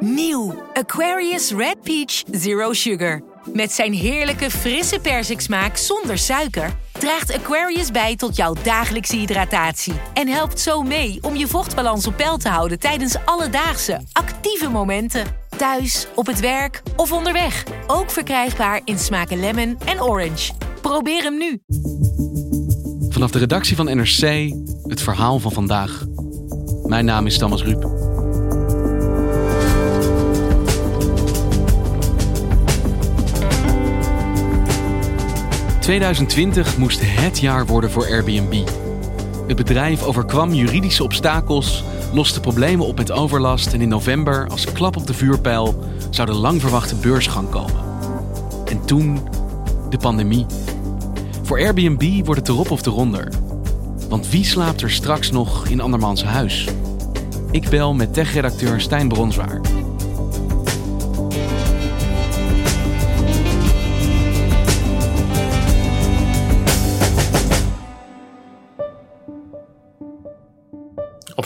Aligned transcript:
Nieuw 0.00 0.62
Aquarius 0.72 1.50
Red 1.50 1.82
Peach 1.82 2.22
Zero 2.30 2.72
Sugar. 2.72 3.22
Met 3.52 3.72
zijn 3.72 3.92
heerlijke 3.92 4.50
frisse 4.50 4.98
persiksmaak 4.98 5.76
zonder 5.76 6.18
suiker 6.18 6.70
draagt 6.92 7.34
Aquarius 7.34 7.90
bij 7.90 8.16
tot 8.16 8.36
jouw 8.36 8.54
dagelijkse 8.62 9.16
hydratatie 9.16 9.92
en 10.14 10.28
helpt 10.28 10.60
zo 10.60 10.82
mee 10.82 11.18
om 11.20 11.36
je 11.36 11.46
vochtbalans 11.46 12.06
op 12.06 12.16
peil 12.16 12.36
te 12.36 12.48
houden 12.48 12.78
tijdens 12.78 13.16
alledaagse 13.24 14.00
actieve 14.12 14.68
momenten. 14.70 15.24
Thuis, 15.56 16.06
op 16.14 16.26
het 16.26 16.40
werk 16.40 16.82
of 16.96 17.12
onderweg. 17.12 17.64
Ook 17.86 18.10
verkrijgbaar 18.10 18.80
in 18.84 18.98
smaken 18.98 19.40
lemon 19.40 19.78
en 19.84 20.02
orange. 20.02 20.52
Probeer 20.80 21.22
hem 21.22 21.38
nu. 21.38 21.62
Vanaf 23.08 23.30
de 23.30 23.38
redactie 23.38 23.76
van 23.76 23.84
NRC 23.84 24.52
het 24.82 25.02
verhaal 25.02 25.38
van 25.38 25.52
vandaag. 25.52 26.04
Mijn 26.86 27.04
naam 27.04 27.26
is 27.26 27.38
Thomas 27.38 27.62
Ruip. 27.62 27.99
...2020 35.90 36.78
moest 36.78 37.00
het 37.02 37.38
jaar 37.38 37.66
worden 37.66 37.90
voor 37.90 38.06
Airbnb. 38.06 38.68
Het 39.46 39.56
bedrijf 39.56 40.02
overkwam 40.02 40.52
juridische 40.52 41.04
obstakels, 41.04 41.84
loste 42.12 42.40
problemen 42.40 42.86
op 42.86 42.96
met 42.96 43.12
overlast... 43.12 43.72
en 43.72 43.80
in 43.80 43.88
november, 43.88 44.48
als 44.48 44.72
klap 44.72 44.96
op 44.96 45.06
de 45.06 45.14
vuurpijl, 45.14 45.84
zou 46.10 46.28
de 46.28 46.34
lang 46.34 46.60
verwachte 46.60 46.94
beursgang 46.94 47.48
komen. 47.48 47.84
En 48.64 48.84
toen 48.84 49.18
de 49.88 49.98
pandemie. 49.98 50.46
Voor 51.42 51.58
Airbnb 51.58 52.24
wordt 52.24 52.40
het 52.40 52.48
erop 52.48 52.70
of 52.70 52.86
eronder. 52.86 53.28
Want 54.08 54.28
wie 54.28 54.44
slaapt 54.44 54.82
er 54.82 54.90
straks 54.90 55.30
nog 55.30 55.66
in 55.68 55.80
andermans 55.80 56.24
huis? 56.24 56.68
Ik 57.50 57.68
bel 57.68 57.94
met 57.94 58.14
tech-redacteur 58.14 58.80
Stijn 58.80 59.08
Bronswaar. 59.08 59.60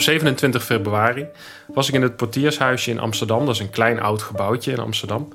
27 0.04 0.64
februari 0.64 1.26
was 1.66 1.88
ik 1.88 1.94
in 1.94 2.02
het 2.02 2.16
portiershuisje 2.16 2.90
in 2.90 2.98
Amsterdam. 2.98 3.46
Dat 3.46 3.54
is 3.54 3.60
een 3.60 3.70
klein 3.70 4.00
oud 4.00 4.22
gebouwtje 4.22 4.72
in 4.72 4.78
Amsterdam. 4.78 5.28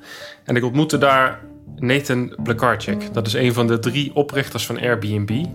En 0.44 0.56
ik 0.56 0.64
ontmoette 0.64 0.98
daar 0.98 1.40
Nathan 1.76 2.36
Plekarczyk. 2.44 3.14
Dat 3.14 3.28
is 3.28 3.34
een 3.34 3.54
van 3.54 3.68
de 3.68 3.80
drie 3.80 4.16
oprichters 4.16 4.66
van 4.66 4.80
Airbnb. 4.80 5.46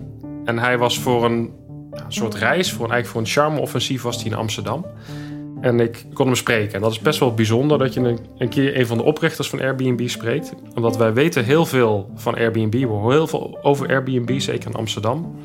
En 0.45 0.59
hij 0.59 0.77
was 0.77 0.99
voor 0.99 1.25
een, 1.25 1.53
een 1.91 2.13
soort 2.13 2.33
reis, 2.33 2.71
voor 2.71 2.85
een, 2.85 2.91
eigenlijk 2.91 3.07
voor 3.07 3.21
een 3.21 3.43
charme-offensief 3.43 4.01
was 4.01 4.15
hij 4.15 4.25
in 4.25 4.33
Amsterdam. 4.33 4.85
En 5.61 5.79
ik 5.79 6.05
kon 6.13 6.25
hem 6.25 6.35
spreken. 6.35 6.73
En 6.73 6.81
dat 6.81 6.91
is 6.91 6.99
best 6.99 7.19
wel 7.19 7.33
bijzonder 7.33 7.77
dat 7.77 7.93
je 7.93 7.99
een, 7.99 8.19
een 8.37 8.49
keer 8.49 8.79
een 8.79 8.87
van 8.87 8.97
de 8.97 9.03
oprichters 9.03 9.49
van 9.49 9.61
Airbnb 9.61 10.07
spreekt. 10.07 10.53
Omdat 10.75 10.97
wij 10.97 11.13
weten 11.13 11.43
heel 11.43 11.65
veel 11.65 12.09
van 12.15 12.35
Airbnb. 12.35 12.73
We 12.73 12.85
horen 12.87 13.11
heel 13.11 13.27
veel 13.27 13.59
over 13.61 13.87
Airbnb, 13.87 14.39
zeker 14.39 14.69
in 14.69 14.75
Amsterdam. 14.75 15.35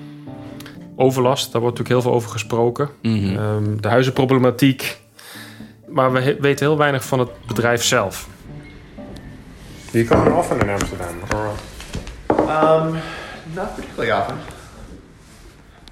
Overlast, 1.00 1.52
daar 1.52 1.60
wordt 1.60 1.78
natuurlijk 1.78 2.02
heel 2.02 2.10
veel 2.10 2.20
over 2.20 2.30
gesproken. 2.30 2.88
Um, 3.02 3.82
de 3.82 3.88
huizenproblematiek. 3.88 5.00
Maar 5.86 6.12
we 6.12 6.36
weten 6.40 6.66
heel 6.66 6.76
weinig 6.78 7.04
van 7.04 7.18
het 7.18 7.30
bedrijf 7.46 7.84
zelf. 7.84 8.28
Do 9.92 9.98
you 9.98 10.04
come 10.04 10.34
often 10.34 10.60
in 10.60 10.68
Amsterdam? 10.68 11.14
Or... 11.34 11.50
Um, 12.28 12.92
not 13.54 13.74
particularly 13.74 14.20
often. 14.20 14.36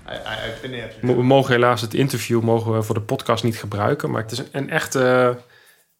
I, 0.08 0.12
I, 0.12 0.48
I've 0.48 0.60
been 0.60 0.70
there. 0.70 0.92
We 1.00 1.14
we 1.14 1.22
mogen 1.22 1.52
helaas 1.52 1.80
het 1.80 1.94
interview 1.94 2.42
mogen 2.42 2.72
we 2.72 2.82
voor 2.82 2.94
de 2.94 3.00
podcast 3.00 3.44
niet 3.44 3.58
gebruiken. 3.58 4.10
Maar 4.10 4.22
het 4.22 4.32
is 4.32 4.38
een, 4.38 4.48
een 4.52 4.70
echte 4.70 5.36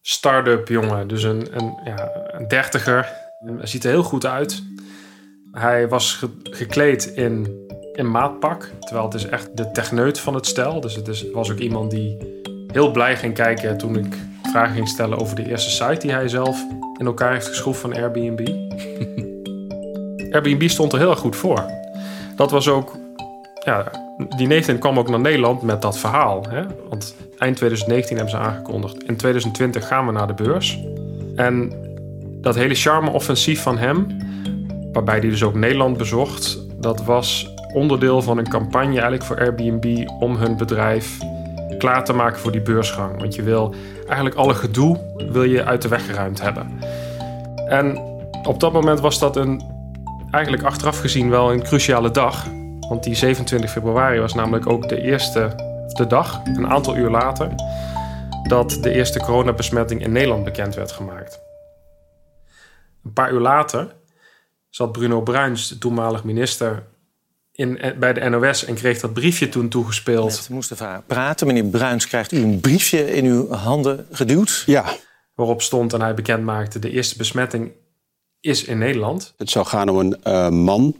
start-up 0.01 0.67
jongen. 0.67 1.07
Dus 1.07 1.23
een, 1.23 1.47
een, 1.51 1.79
ja, 1.83 2.09
een 2.31 2.47
dertiger. 2.47 3.09
Hij 3.57 3.67
ziet 3.67 3.83
er 3.83 3.89
heel 3.89 4.03
goed 4.03 4.25
uit. 4.25 4.63
Hij 5.51 5.87
was 5.87 6.13
ge- 6.13 6.37
gekleed 6.43 7.05
in, 7.05 7.67
in 7.99 8.11
maatpak. 8.11 8.71
Terwijl 8.79 9.05
het 9.05 9.13
is 9.13 9.25
echt 9.25 9.57
de 9.57 9.71
techneut 9.71 10.19
van 10.19 10.33
het 10.33 10.45
stel. 10.45 10.81
Dus 10.81 10.95
het 10.95 11.07
is, 11.07 11.25
was 11.33 11.51
ook 11.51 11.57
iemand 11.57 11.91
die 11.91 12.17
heel 12.71 12.91
blij 12.91 13.17
ging 13.17 13.33
kijken 13.33 13.77
toen 13.77 13.97
ik 13.97 14.15
vragen 14.51 14.73
ging 14.75 14.87
stellen 14.87 15.17
over 15.17 15.35
de 15.35 15.49
eerste 15.49 15.69
site 15.69 15.99
die 15.99 16.11
hij 16.11 16.27
zelf 16.27 16.65
in 16.97 17.05
elkaar 17.05 17.33
heeft 17.33 17.47
geschroefd 17.47 17.79
van 17.79 17.93
Airbnb. 17.93 18.49
Airbnb 20.33 20.67
stond 20.67 20.93
er 20.93 20.99
heel 20.99 21.09
erg 21.09 21.19
goed 21.19 21.35
voor. 21.35 21.65
Dat 22.35 22.51
was 22.51 22.67
ook 22.67 22.97
ja, 23.65 23.91
die 24.37 24.47
Nathan 24.47 24.77
kwam 24.77 24.99
ook 24.99 25.09
naar 25.09 25.19
Nederland 25.19 25.61
met 25.61 25.81
dat 25.81 25.97
verhaal. 25.97 26.45
Hè? 26.49 26.63
Want 26.89 27.15
eind 27.37 27.55
2019 27.55 28.15
hebben 28.15 28.35
ze 28.35 28.41
aangekondigd. 28.41 29.03
In 29.03 29.17
2020 29.17 29.87
gaan 29.87 30.05
we 30.05 30.11
naar 30.11 30.27
de 30.27 30.43
beurs. 30.43 30.79
En 31.35 31.73
dat 32.41 32.55
hele 32.55 32.75
charme-offensief 32.75 33.61
van 33.61 33.77
hem, 33.77 34.07
waarbij 34.93 35.19
hij 35.19 35.29
dus 35.29 35.43
ook 35.43 35.55
Nederland 35.55 35.97
bezocht, 35.97 36.59
dat 36.81 37.03
was 37.03 37.53
onderdeel 37.73 38.21
van 38.21 38.37
een 38.37 38.49
campagne 38.49 38.93
eigenlijk 38.93 39.23
voor 39.23 39.39
Airbnb 39.39 40.09
om 40.19 40.35
hun 40.35 40.57
bedrijf 40.57 41.17
klaar 41.77 42.05
te 42.05 42.13
maken 42.13 42.39
voor 42.39 42.51
die 42.51 42.61
beursgang. 42.61 43.19
Want 43.19 43.35
je 43.35 43.43
wil 43.43 43.73
eigenlijk 44.07 44.35
alle 44.35 44.53
gedoe 44.53 44.99
wil 45.31 45.43
je 45.43 45.65
uit 45.65 45.81
de 45.81 45.87
weg 45.87 46.05
geruimd 46.05 46.41
hebben. 46.41 46.79
En 47.67 47.97
op 48.43 48.59
dat 48.59 48.73
moment 48.73 48.99
was 48.99 49.19
dat 49.19 49.35
een, 49.35 49.63
eigenlijk 50.31 50.63
achteraf 50.63 50.99
gezien 50.99 51.29
wel 51.29 51.51
een 51.51 51.63
cruciale 51.63 52.11
dag. 52.11 52.47
Want 52.89 53.03
die 53.03 53.15
27 53.15 53.71
februari 53.71 54.19
was 54.19 54.33
namelijk 54.33 54.67
ook 54.67 54.89
de 54.89 55.01
eerste 55.01 55.67
de 55.93 56.07
dag, 56.07 56.41
een 56.43 56.67
aantal 56.67 56.97
uur 56.97 57.09
later, 57.09 57.49
dat 58.47 58.77
de 58.81 58.91
eerste 58.91 59.19
coronabesmetting 59.19 60.03
in 60.03 60.11
Nederland 60.11 60.43
bekend 60.43 60.75
werd 60.75 60.91
gemaakt. 60.91 61.39
Een 63.03 63.13
paar 63.13 63.31
uur 63.31 63.39
later 63.39 63.95
zat 64.69 64.91
Bruno 64.91 65.21
Bruins, 65.21 65.67
de 65.67 65.77
toenmalig 65.77 66.23
minister, 66.23 66.83
in, 67.59 67.79
bij 67.99 68.13
de 68.13 68.29
NOS 68.29 68.65
en 68.65 68.75
kreeg 68.75 68.99
dat 68.99 69.13
briefje 69.13 69.49
toen 69.49 69.69
toegespeeld. 69.69 70.31
Met 70.31 70.49
Mustafa 70.49 71.03
praten. 71.07 71.47
Meneer 71.47 71.63
Bruins, 71.63 72.07
krijgt 72.07 72.31
u 72.31 72.37
een 72.37 72.59
briefje 72.59 73.15
in 73.15 73.25
uw 73.25 73.49
handen 73.51 74.07
geduwd? 74.11 74.63
Ja, 74.65 74.85
Waarop 75.33 75.61
stond 75.61 75.93
en 75.93 76.01
hij 76.01 76.13
bekend 76.13 76.43
maakte: 76.43 76.79
de 76.79 76.91
eerste 76.91 77.17
besmetting 77.17 77.71
is 78.39 78.63
in 78.63 78.77
Nederland. 78.77 79.33
het 79.37 79.49
zou 79.49 79.65
gaan 79.65 79.89
om 79.89 79.97
een 79.99 80.23
eh, 80.23 80.49
man. 80.49 80.95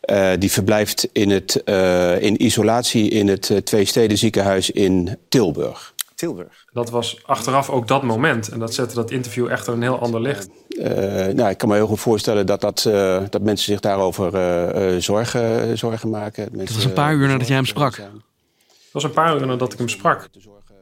eh, 0.00 0.32
die 0.38 0.50
verblijft 0.50 1.08
in, 1.12 1.30
het, 1.30 1.62
eh, 1.62 2.22
in 2.22 2.42
isolatie 2.42 3.10
in 3.10 3.28
het 3.28 3.48
uh, 3.48 3.58
Twee-Steden 3.58 4.18
ziekenhuis 4.18 4.70
in 4.70 5.18
Tilburg. 5.28 5.94
Tilburg. 6.16 6.64
Dat 6.72 6.90
was 6.90 7.26
achteraf 7.26 7.70
ook 7.70 7.88
dat 7.88 8.02
moment. 8.02 8.48
En 8.48 8.58
dat 8.58 8.74
zette 8.74 8.94
dat 8.94 9.10
interview 9.10 9.48
echt 9.48 9.66
een 9.66 9.82
heel 9.82 9.98
ander 9.98 10.20
licht. 10.20 10.48
Eh, 10.68 11.26
nou, 11.26 11.50
ik 11.50 11.58
kan 11.58 11.68
me 11.68 11.74
heel 11.74 11.86
goed 11.86 12.00
voorstellen 12.00 12.46
dat, 12.46 12.60
dat, 12.60 12.84
eh, 12.84 13.22
dat 13.30 13.42
mensen 13.42 13.72
zich 13.72 13.80
daarover 13.80 14.34
eh, 14.34 14.94
eh, 14.94 15.00
zorgen, 15.00 15.78
zorgen 15.78 16.10
maken. 16.10 16.48
Mensen, 16.52 16.76
was 16.76 16.84
een 16.84 16.92
paar 16.92 17.14
uur 17.14 17.28
nadat 17.28 17.46
jij 17.46 17.56
hem 17.56 17.66
sprak. 17.66 17.96
Het 17.96 18.92
was 18.92 19.04
een 19.04 19.10
paar 19.10 19.40
uur 19.40 19.46
nadat 19.46 19.72
ik 19.72 19.78
hem 19.78 19.88
sprak. 19.88 20.28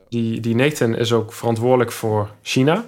Die, 0.08 0.40
die 0.40 0.54
Nathan 0.54 0.96
is 0.96 1.12
ook 1.12 1.32
verantwoordelijk 1.32 1.92
voor 1.92 2.30
China. 2.42 2.84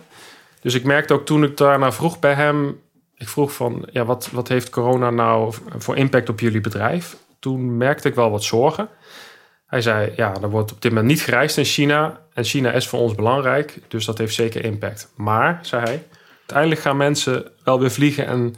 Dus 0.61 0.75
ik 0.75 0.85
merkte 0.85 1.15
ook 1.15 1.27
toen 1.27 1.45
ik 1.45 1.57
daarna 1.57 1.93
vroeg 1.93 2.19
bij 2.19 2.35
hem... 2.35 2.81
Ik 3.15 3.29
vroeg 3.29 3.53
van, 3.53 3.89
ja, 3.93 4.05
wat, 4.05 4.29
wat 4.33 4.49
heeft 4.49 4.71
corona 4.71 5.11
nou 5.11 5.55
voor 5.79 5.97
impact 5.97 6.29
op 6.29 6.41
jullie 6.41 6.61
bedrijf? 6.61 7.17
Toen 7.39 7.77
merkte 7.77 8.09
ik 8.09 8.15
wel 8.15 8.31
wat 8.31 8.45
zorgen. 8.45 8.89
Hij 9.67 9.81
zei, 9.83 10.13
ja, 10.17 10.35
er 10.43 10.51
wordt 10.51 10.73
op 10.73 10.83
dit 10.83 10.93
moment 10.93 11.09
niet 11.09 11.23
gereisd 11.23 11.57
in 11.57 11.65
China. 11.65 12.21
En 12.33 12.45
China 12.45 12.73
is 12.73 12.89
voor 12.89 12.99
ons 12.99 13.15
belangrijk, 13.15 13.79
dus 13.89 14.05
dat 14.05 14.19
heeft 14.19 14.35
zeker 14.35 14.65
impact. 14.65 15.13
Maar, 15.17 15.59
zei 15.63 15.83
hij, 15.83 16.07
uiteindelijk 16.39 16.81
gaan 16.81 16.97
mensen 16.97 17.53
wel 17.65 17.81
weer 17.81 17.91
vliegen... 17.91 18.27
en 18.27 18.55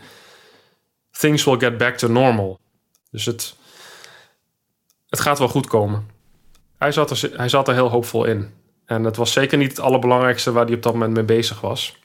things 1.10 1.44
will 1.44 1.58
get 1.58 1.76
back 1.78 1.96
to 1.96 2.08
normal. 2.08 2.60
Dus 3.10 3.24
het, 3.24 3.56
het 5.08 5.20
gaat 5.20 5.38
wel 5.38 5.48
goed 5.48 5.66
komen. 5.66 6.08
Hij 6.78 6.92
zat, 6.92 7.10
er, 7.10 7.30
hij 7.36 7.48
zat 7.48 7.68
er 7.68 7.74
heel 7.74 7.90
hoopvol 7.90 8.24
in. 8.24 8.54
En 8.84 9.04
het 9.04 9.16
was 9.16 9.32
zeker 9.32 9.58
niet 9.58 9.70
het 9.70 9.80
allerbelangrijkste 9.80 10.52
waar 10.52 10.64
hij 10.64 10.74
op 10.74 10.82
dat 10.82 10.92
moment 10.92 11.14
mee 11.14 11.24
bezig 11.24 11.60
was. 11.60 11.98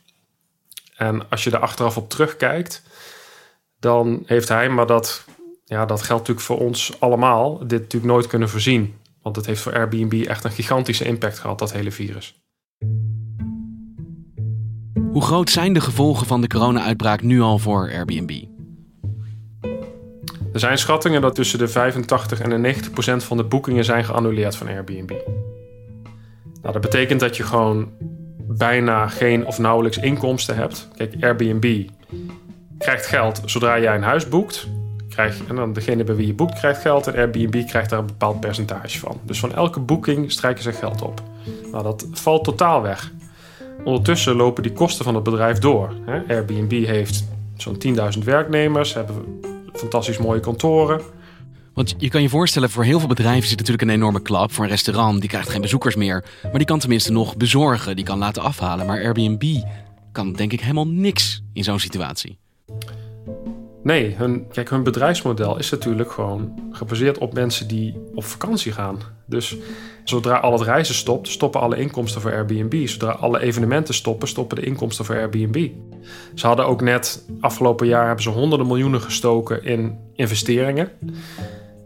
En 0.96 1.30
als 1.30 1.44
je 1.44 1.52
er 1.52 1.60
achteraf 1.60 1.98
op 1.98 2.10
terugkijkt, 2.10 2.84
dan 3.80 4.24
heeft 4.26 4.50
hij, 4.50 4.70
maar 4.70 4.86
dat, 4.86 5.26
ja, 5.66 5.86
dat 5.86 6.02
geldt 6.02 6.28
natuurlijk 6.28 6.46
voor 6.46 6.60
ons 6.60 7.00
allemaal, 7.00 7.58
dit 7.68 7.80
natuurlijk 7.82 8.14
nooit 8.14 8.28
kunnen 8.28 8.50
voorzien. 8.50 9.00
Want 9.24 9.36
het 9.36 9.46
heeft 9.46 9.62
voor 9.62 9.74
Airbnb 9.74 10.14
echt 10.28 10.44
een 10.44 10.52
gigantische 10.52 11.06
impact 11.06 11.40
gehad, 11.40 11.60
dat 11.60 11.74
hele 11.74 11.92
virus. 11.92 12.42
Hoe 15.12 15.22
groot 15.22 15.50
zijn 15.50 15.74
de 15.74 15.82
gevolgen 15.82 16.28
van 16.28 16.42
de 16.42 16.48
corona-uitbraak 16.48 17.22
nu 17.22 17.42
al 17.42 17.60
voor 17.60 17.92
Airbnb? 17.94 18.44
Er 20.54 20.60
zijn 20.60 20.78
schattingen 20.78 21.22
dat 21.22 21.36
tussen 21.36 21.60
de 21.60 21.68
85 21.68 22.40
en 22.40 22.50
de 22.50 22.58
90 22.58 22.92
procent 22.92 23.24
van 23.24 23.38
de 23.38 23.44
boekingen 23.44 23.86
zijn 23.86 24.06
geannuleerd 24.06 24.56
van 24.56 24.68
Airbnb. 24.68 25.10
Nou, 26.62 26.74
dat 26.74 26.82
betekent 26.82 27.20
dat 27.20 27.38
je 27.38 27.44
gewoon 27.44 27.92
bijna 28.48 29.08
geen 29.08 29.46
of 29.46 29.60
nauwelijks 29.60 29.98
inkomsten 29.98 30.56
hebt. 30.56 30.88
Kijk, 30.96 31.16
Airbnb 31.20 31.90
krijgt 32.78 33.06
geld 33.06 33.42
zodra 33.46 33.80
jij 33.80 33.96
een 33.96 34.04
huis 34.04 34.30
boekt. 34.30 34.68
En 35.48 35.56
dan 35.56 35.74
degene 35.74 36.04
bij 36.04 36.16
wie 36.16 36.28
je 36.28 36.34
boekt 36.34 36.54
krijgt 36.54 36.82
geld 36.82 37.08
en 37.08 37.16
Airbnb 37.16 37.68
krijgt 37.68 37.90
daar 37.90 38.00
een 38.00 38.06
bepaald 38.06 38.40
percentage 38.40 39.00
van. 39.00 39.20
Dus 39.24 39.40
van 39.40 39.54
elke 39.54 39.80
boeking 39.80 40.32
strijken 40.32 40.64
ze 40.64 40.72
geld 40.72 41.02
op. 41.02 41.22
Nou, 41.72 41.84
dat 41.84 42.08
valt 42.12 42.44
totaal 42.44 42.82
weg. 42.82 43.12
Ondertussen 43.84 44.36
lopen 44.36 44.64
die 44.64 44.72
kosten 44.72 45.06
van 45.06 45.16
het 45.16 45.24
bedrijf 45.24 45.60
door. 45.60 45.96
Airbnb 46.28 46.86
heeft 46.86 47.24
zo'n 47.58 47.78
10.000 48.18 48.24
werknemers, 48.24 48.94
hebben 48.94 49.42
fantastisch 49.74 50.18
mooie 50.18 50.40
kantoren. 50.40 51.02
Want 51.74 51.96
je 51.98 52.10
kan 52.10 52.22
je 52.22 52.30
voorstellen, 52.30 52.70
voor 52.70 52.84
heel 52.84 53.00
veel 53.00 53.08
bedrijven 53.08 53.50
het 53.50 53.58
natuurlijk 53.58 53.82
een 53.82 53.90
enorme 53.90 54.22
klap. 54.22 54.52
Voor 54.52 54.64
een 54.64 54.70
restaurant, 54.70 55.20
die 55.20 55.30
krijgt 55.30 55.50
geen 55.50 55.62
bezoekers 55.62 55.96
meer. 55.96 56.26
Maar 56.44 56.58
die 56.58 56.66
kan 56.66 56.80
tenminste 56.80 57.12
nog 57.12 57.38
bezorgen, 57.38 57.96
die 57.96 58.06
kan 58.06 58.18
laten 58.18 58.42
afhalen. 58.42 58.86
Maar 58.86 59.04
Airbnb 59.04 59.62
kan 60.12 60.34
denk 60.34 60.54
ik 60.54 60.62
helemaal 60.62 60.88
niks 60.88 61.44
in 61.54 61.64
zo'n 61.64 61.80
situatie. 61.80 62.38
Nee, 63.84 64.16
hun, 64.16 64.48
kijk, 64.52 64.70
hun 64.70 64.84
bedrijfsmodel 64.84 65.58
is 65.58 65.70
natuurlijk 65.70 66.12
gewoon 66.12 66.54
gebaseerd 66.72 67.18
op 67.18 67.34
mensen 67.34 67.68
die 67.68 67.96
op 68.14 68.24
vakantie 68.24 68.72
gaan. 68.72 69.00
Dus 69.26 69.56
zodra 70.04 70.38
al 70.38 70.52
het 70.52 70.62
reizen 70.62 70.96
stopt, 70.96 71.28
stoppen 71.28 71.62
alle 71.62 71.78
inkomsten 71.78 72.22
voor 72.22 72.32
Airbnb. 72.32 72.88
Zodra 72.88 73.12
alle 73.12 73.40
evenementen 73.40 73.94
stoppen, 73.94 74.28
stoppen 74.28 74.58
de 74.58 74.66
inkomsten 74.66 75.06
voor 75.06 75.16
Airbnb. 75.16 75.70
Ze 76.36 76.48
hadden 76.48 76.66
ook 76.66 76.82
net, 76.82 77.26
afgelopen 77.40 77.88
jaar 77.88 78.06
hebben 78.06 78.24
ze 78.24 78.30
honderden 78.30 78.68
miljoenen 78.68 79.02
gestoken 79.02 79.64
in 79.64 79.98
investeringen. 80.16 80.90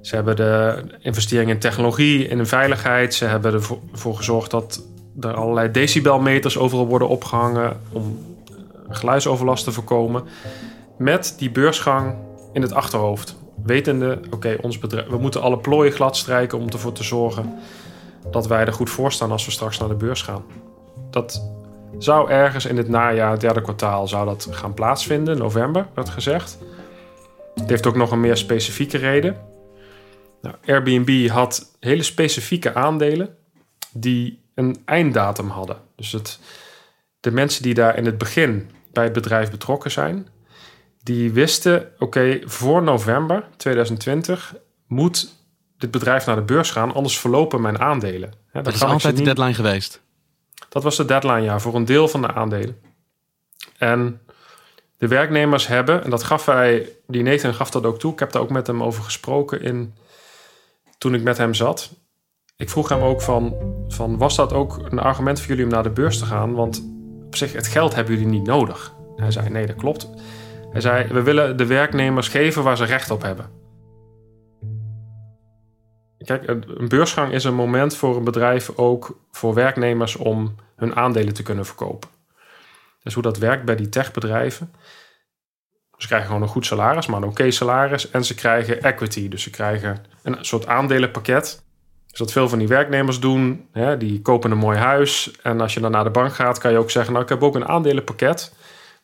Ze 0.01 0.15
hebben 0.15 0.35
de 0.35 0.83
investeringen 0.99 1.53
in 1.53 1.59
technologie 1.59 2.27
en 2.27 2.37
in 2.37 2.45
veiligheid. 2.45 3.13
Ze 3.13 3.25
hebben 3.25 3.53
ervoor 3.53 4.15
gezorgd 4.15 4.51
dat 4.51 4.83
er 5.21 5.33
allerlei 5.33 5.71
decibelmeters 5.71 6.57
overal 6.57 6.87
worden 6.87 7.09
opgehangen 7.09 7.79
om 7.91 8.19
geluidsoverlast 8.89 9.63
te 9.63 9.71
voorkomen 9.71 10.23
met 10.97 11.35
die 11.37 11.51
beursgang 11.51 12.15
in 12.53 12.61
het 12.61 12.73
achterhoofd. 12.73 13.35
Wetende, 13.63 14.19
oké, 14.29 14.57
ons 14.61 14.79
we 14.79 15.17
moeten 15.19 15.41
alle 15.41 15.57
plooien 15.57 15.93
glad 15.93 16.17
strijken 16.17 16.57
om 16.57 16.69
ervoor 16.69 16.91
te 16.91 17.03
zorgen 17.03 17.59
dat 18.31 18.47
wij 18.47 18.65
er 18.65 18.73
goed 18.73 18.89
voor 18.89 19.11
staan 19.11 19.31
als 19.31 19.45
we 19.45 19.51
straks 19.51 19.77
naar 19.77 19.89
de 19.89 19.95
beurs 19.95 20.21
gaan. 20.21 20.43
Dat 21.09 21.51
zou 21.97 22.29
ergens 22.29 22.65
in 22.65 22.77
het 22.77 22.89
najaar, 22.89 23.31
het 23.31 23.41
derde 23.41 23.61
kwartaal, 23.61 24.07
zou 24.07 24.25
dat 24.25 24.47
gaan 24.51 24.73
plaatsvinden, 24.73 25.37
november 25.37 25.87
werd 25.93 26.09
gezegd. 26.09 26.57
Het 27.55 27.69
heeft 27.69 27.87
ook 27.87 27.95
nog 27.95 28.11
een 28.11 28.19
meer 28.19 28.37
specifieke 28.37 28.97
reden. 28.97 29.37
Nou, 30.41 30.55
Airbnb 30.65 31.27
had 31.29 31.75
hele 31.79 32.03
specifieke 32.03 32.73
aandelen 32.73 33.35
die 33.93 34.41
een 34.55 34.81
einddatum 34.85 35.49
hadden. 35.49 35.77
Dus 35.95 36.11
het, 36.11 36.39
de 37.19 37.31
mensen 37.31 37.63
die 37.63 37.73
daar 37.73 37.97
in 37.97 38.05
het 38.05 38.17
begin 38.17 38.69
bij 38.91 39.03
het 39.03 39.13
bedrijf 39.13 39.51
betrokken 39.51 39.91
zijn, 39.91 40.27
die 41.07 41.31
wisten, 41.31 41.91
oké, 41.99 42.39
voor 42.45 42.83
november 42.83 43.43
2020 43.57 44.55
moet 44.87 45.35
dit 45.77 45.91
bedrijf 45.91 46.25
naar 46.25 46.35
de 46.35 46.41
beurs 46.41 46.71
gaan, 46.71 46.93
anders 46.93 47.19
verlopen 47.19 47.61
mijn 47.61 47.79
aandelen. 47.79 48.33
Ja, 48.53 48.61
dat, 48.61 48.73
is 48.73 48.83
altijd 48.83 49.17
de 49.17 49.23
deadline 49.23 49.53
geweest. 49.53 50.01
Dat 50.69 50.83
was 50.83 50.95
de 50.95 51.05
deadline, 51.05 51.41
ja, 51.41 51.59
voor 51.59 51.75
een 51.75 51.85
deel 51.85 52.07
van 52.07 52.21
de 52.21 52.33
aandelen. 52.33 52.79
En 53.77 54.21
de 54.97 55.07
werknemers 55.07 55.67
hebben, 55.67 56.03
en 56.03 56.09
dat 56.09 56.23
gaf 56.23 56.45
hij, 56.45 56.89
die 57.07 57.23
Nathan 57.23 57.53
gaf 57.53 57.69
dat 57.69 57.85
ook 57.85 57.99
toe, 57.99 58.13
ik 58.13 58.19
heb 58.19 58.31
daar 58.31 58.41
ook 58.41 58.49
met 58.49 58.67
hem 58.67 58.83
over 58.83 59.03
gesproken 59.03 59.61
in, 59.61 59.93
toen 60.97 61.13
ik 61.13 61.23
met 61.23 61.37
hem 61.37 61.53
zat. 61.53 61.93
Ik 62.55 62.69
vroeg 62.69 62.89
hem 62.89 63.01
ook 63.01 63.21
van, 63.21 63.55
van, 63.87 64.17
was 64.17 64.35
dat 64.35 64.53
ook 64.53 64.77
een 64.89 64.99
argument 64.99 65.39
voor 65.39 65.47
jullie 65.47 65.63
om 65.63 65.71
naar 65.71 65.83
de 65.83 65.89
beurs 65.89 66.17
te 66.17 66.25
gaan? 66.25 66.53
Want 66.53 66.83
op 67.25 67.35
zich, 67.35 67.53
het 67.53 67.67
geld 67.67 67.95
hebben 67.95 68.13
jullie 68.13 68.29
niet 68.29 68.45
nodig. 68.45 68.93
Hij 69.15 69.31
zei, 69.31 69.49
nee, 69.49 69.65
dat 69.65 69.75
klopt. 69.75 70.09
Hij 70.71 70.81
zei: 70.81 71.07
We 71.07 71.21
willen 71.21 71.57
de 71.57 71.65
werknemers 71.65 72.27
geven 72.27 72.63
waar 72.63 72.77
ze 72.77 72.85
recht 72.85 73.11
op 73.11 73.21
hebben. 73.21 73.49
Kijk, 76.17 76.47
een 76.47 76.87
beursgang 76.87 77.33
is 77.33 77.43
een 77.43 77.55
moment 77.55 77.95
voor 77.95 78.15
een 78.15 78.23
bedrijf 78.23 78.71
ook 78.75 79.19
voor 79.31 79.53
werknemers 79.53 80.15
om 80.15 80.55
hun 80.75 80.95
aandelen 80.95 81.33
te 81.33 81.43
kunnen 81.43 81.65
verkopen. 81.65 82.09
Dus 83.03 83.13
hoe 83.13 83.23
dat 83.23 83.37
werkt 83.37 83.65
bij 83.65 83.75
die 83.75 83.89
techbedrijven. 83.89 84.71
Ze 85.97 86.07
krijgen 86.07 86.27
gewoon 86.27 86.41
een 86.41 86.47
goed 86.47 86.65
salaris, 86.65 87.07
maar 87.07 87.21
een 87.21 87.27
oké 87.27 87.51
salaris. 87.51 88.11
En 88.11 88.25
ze 88.25 88.35
krijgen 88.35 88.81
equity, 88.81 89.29
dus 89.29 89.43
ze 89.43 89.49
krijgen 89.49 90.05
een 90.23 90.45
soort 90.45 90.67
aandelenpakket. 90.67 91.65
Dus 92.07 92.19
wat 92.19 92.31
veel 92.31 92.49
van 92.49 92.59
die 92.59 92.67
werknemers 92.67 93.19
doen, 93.19 93.67
hè, 93.71 93.97
die 93.97 94.21
kopen 94.21 94.51
een 94.51 94.57
mooi 94.57 94.77
huis. 94.77 95.31
En 95.41 95.61
als 95.61 95.73
je 95.73 95.79
dan 95.79 95.91
naar 95.91 96.03
de 96.03 96.09
bank 96.09 96.33
gaat, 96.33 96.57
kan 96.57 96.71
je 96.71 96.77
ook 96.77 96.91
zeggen: 96.91 97.11
Nou, 97.11 97.23
ik 97.23 97.29
heb 97.29 97.43
ook 97.43 97.55
een 97.55 97.67
aandelenpakket. 97.67 98.53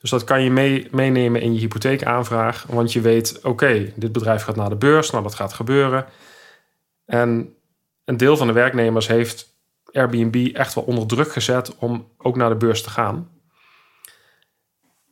Dus 0.04 0.12
dat 0.12 0.24
kan 0.24 0.44
je 0.44 0.52
mee, 0.52 0.88
meenemen 0.92 1.42
in 1.42 1.54
je 1.54 1.60
hypotheekaanvraag. 1.60 2.66
Want 2.70 2.94
je 2.94 3.02
weet, 3.02 3.40
oké, 3.44 3.94
dit 3.96 4.12
bedrijf 4.12 4.44
gaat 4.44 4.56
naar 4.56 4.70
de 4.70 4.76
beurs. 4.76 5.10
Nou, 5.10 5.24
dat 5.24 5.36
gaat 5.36 5.54
gebeuren. 5.54 6.06
En 7.06 7.56
een 8.06 8.18
deel 8.18 8.38
van 8.38 8.48
de 8.48 8.54
werknemers 8.54 9.08
heeft 9.08 9.56
Airbnb 9.92 10.50
echt 10.54 10.74
wel 10.74 10.84
onder 10.84 11.08
druk 11.08 11.32
gezet 11.32 11.76
om 11.78 12.08
ook 12.18 12.36
naar 12.36 12.50
de 12.50 12.56
beurs 12.56 12.82
te 12.82 12.90
gaan. 12.90 13.30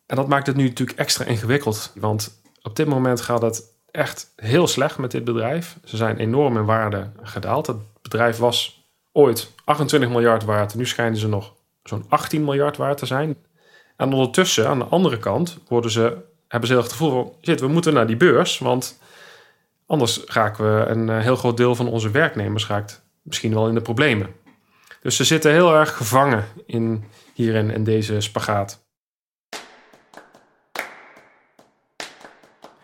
En 0.06 0.16
dat 0.16 0.28
maakt 0.28 0.48
het 0.48 0.56
nu 0.56 0.68
natuurlijk 0.68 1.00
extra 1.00 1.26
ingewikkeld. 1.26 1.92
Want 1.96 2.42
op 2.62 2.76
dit 2.76 2.88
moment 2.88 3.22
gaat 3.22 3.42
het 3.42 3.64
echt 3.92 4.34
heel 4.36 4.68
slecht 4.68 4.98
met 4.98 5.12
dit 5.12 5.24
bedrijf. 5.24 5.78
Ze 5.84 5.98
zijn 5.98 6.18
enorm 6.18 6.58
in 6.58 6.66
waarde 6.66 7.12
gedaald. 7.22 7.68
Het 7.68 7.78
bedrijf 8.02 8.38
was 8.38 8.86
ooit 9.12 9.52
28 9.64 10.10
miljard 10.10 10.44
waard. 10.44 10.76
Nu 10.76 10.86
schijnen 10.86 11.20
ze 11.20 11.28
nog 11.28 11.54
zo'n 11.84 12.06
18 12.08 12.44
miljard 12.44 12.78
waard 12.78 12.98
te 12.98 13.06
zijn. 13.06 13.38
En 14.02 14.14
ondertussen, 14.14 14.68
aan 14.68 14.80
de 14.80 14.86
andere 14.86 15.18
kant, 15.18 15.58
worden 15.68 15.92
ze, 15.92 16.18
hebben 16.48 16.68
ze 16.68 16.74
heel 16.74 16.84
het 16.84 16.92
gevoel 16.92 17.40
van... 17.42 17.56
we 17.56 17.68
moeten 17.68 17.94
naar 17.94 18.08
die 18.08 18.18
beurs, 18.18 18.58
want 18.58 19.00
anders 19.86 20.22
raken 20.26 20.76
we 20.76 20.86
een 20.86 21.10
eh, 21.10 21.20
heel 21.20 21.36
groot 21.36 21.58
deel 21.58 21.76
van 21.76 21.88
onze 21.88 22.10
werknemers... 22.12 22.68
raakt 22.68 23.02
misschien 23.22 23.54
wel 23.54 23.68
in 23.68 23.74
de 23.74 23.82
problemen. 23.82 24.30
Dus 25.02 25.16
ze 25.16 25.24
zitten 25.24 25.52
heel 25.52 25.76
erg 25.76 25.98
gevangen 25.98 26.46
in, 26.66 27.04
hierin, 27.34 27.72
in 27.72 27.84
deze 27.84 28.22
spagaat. 28.22 28.84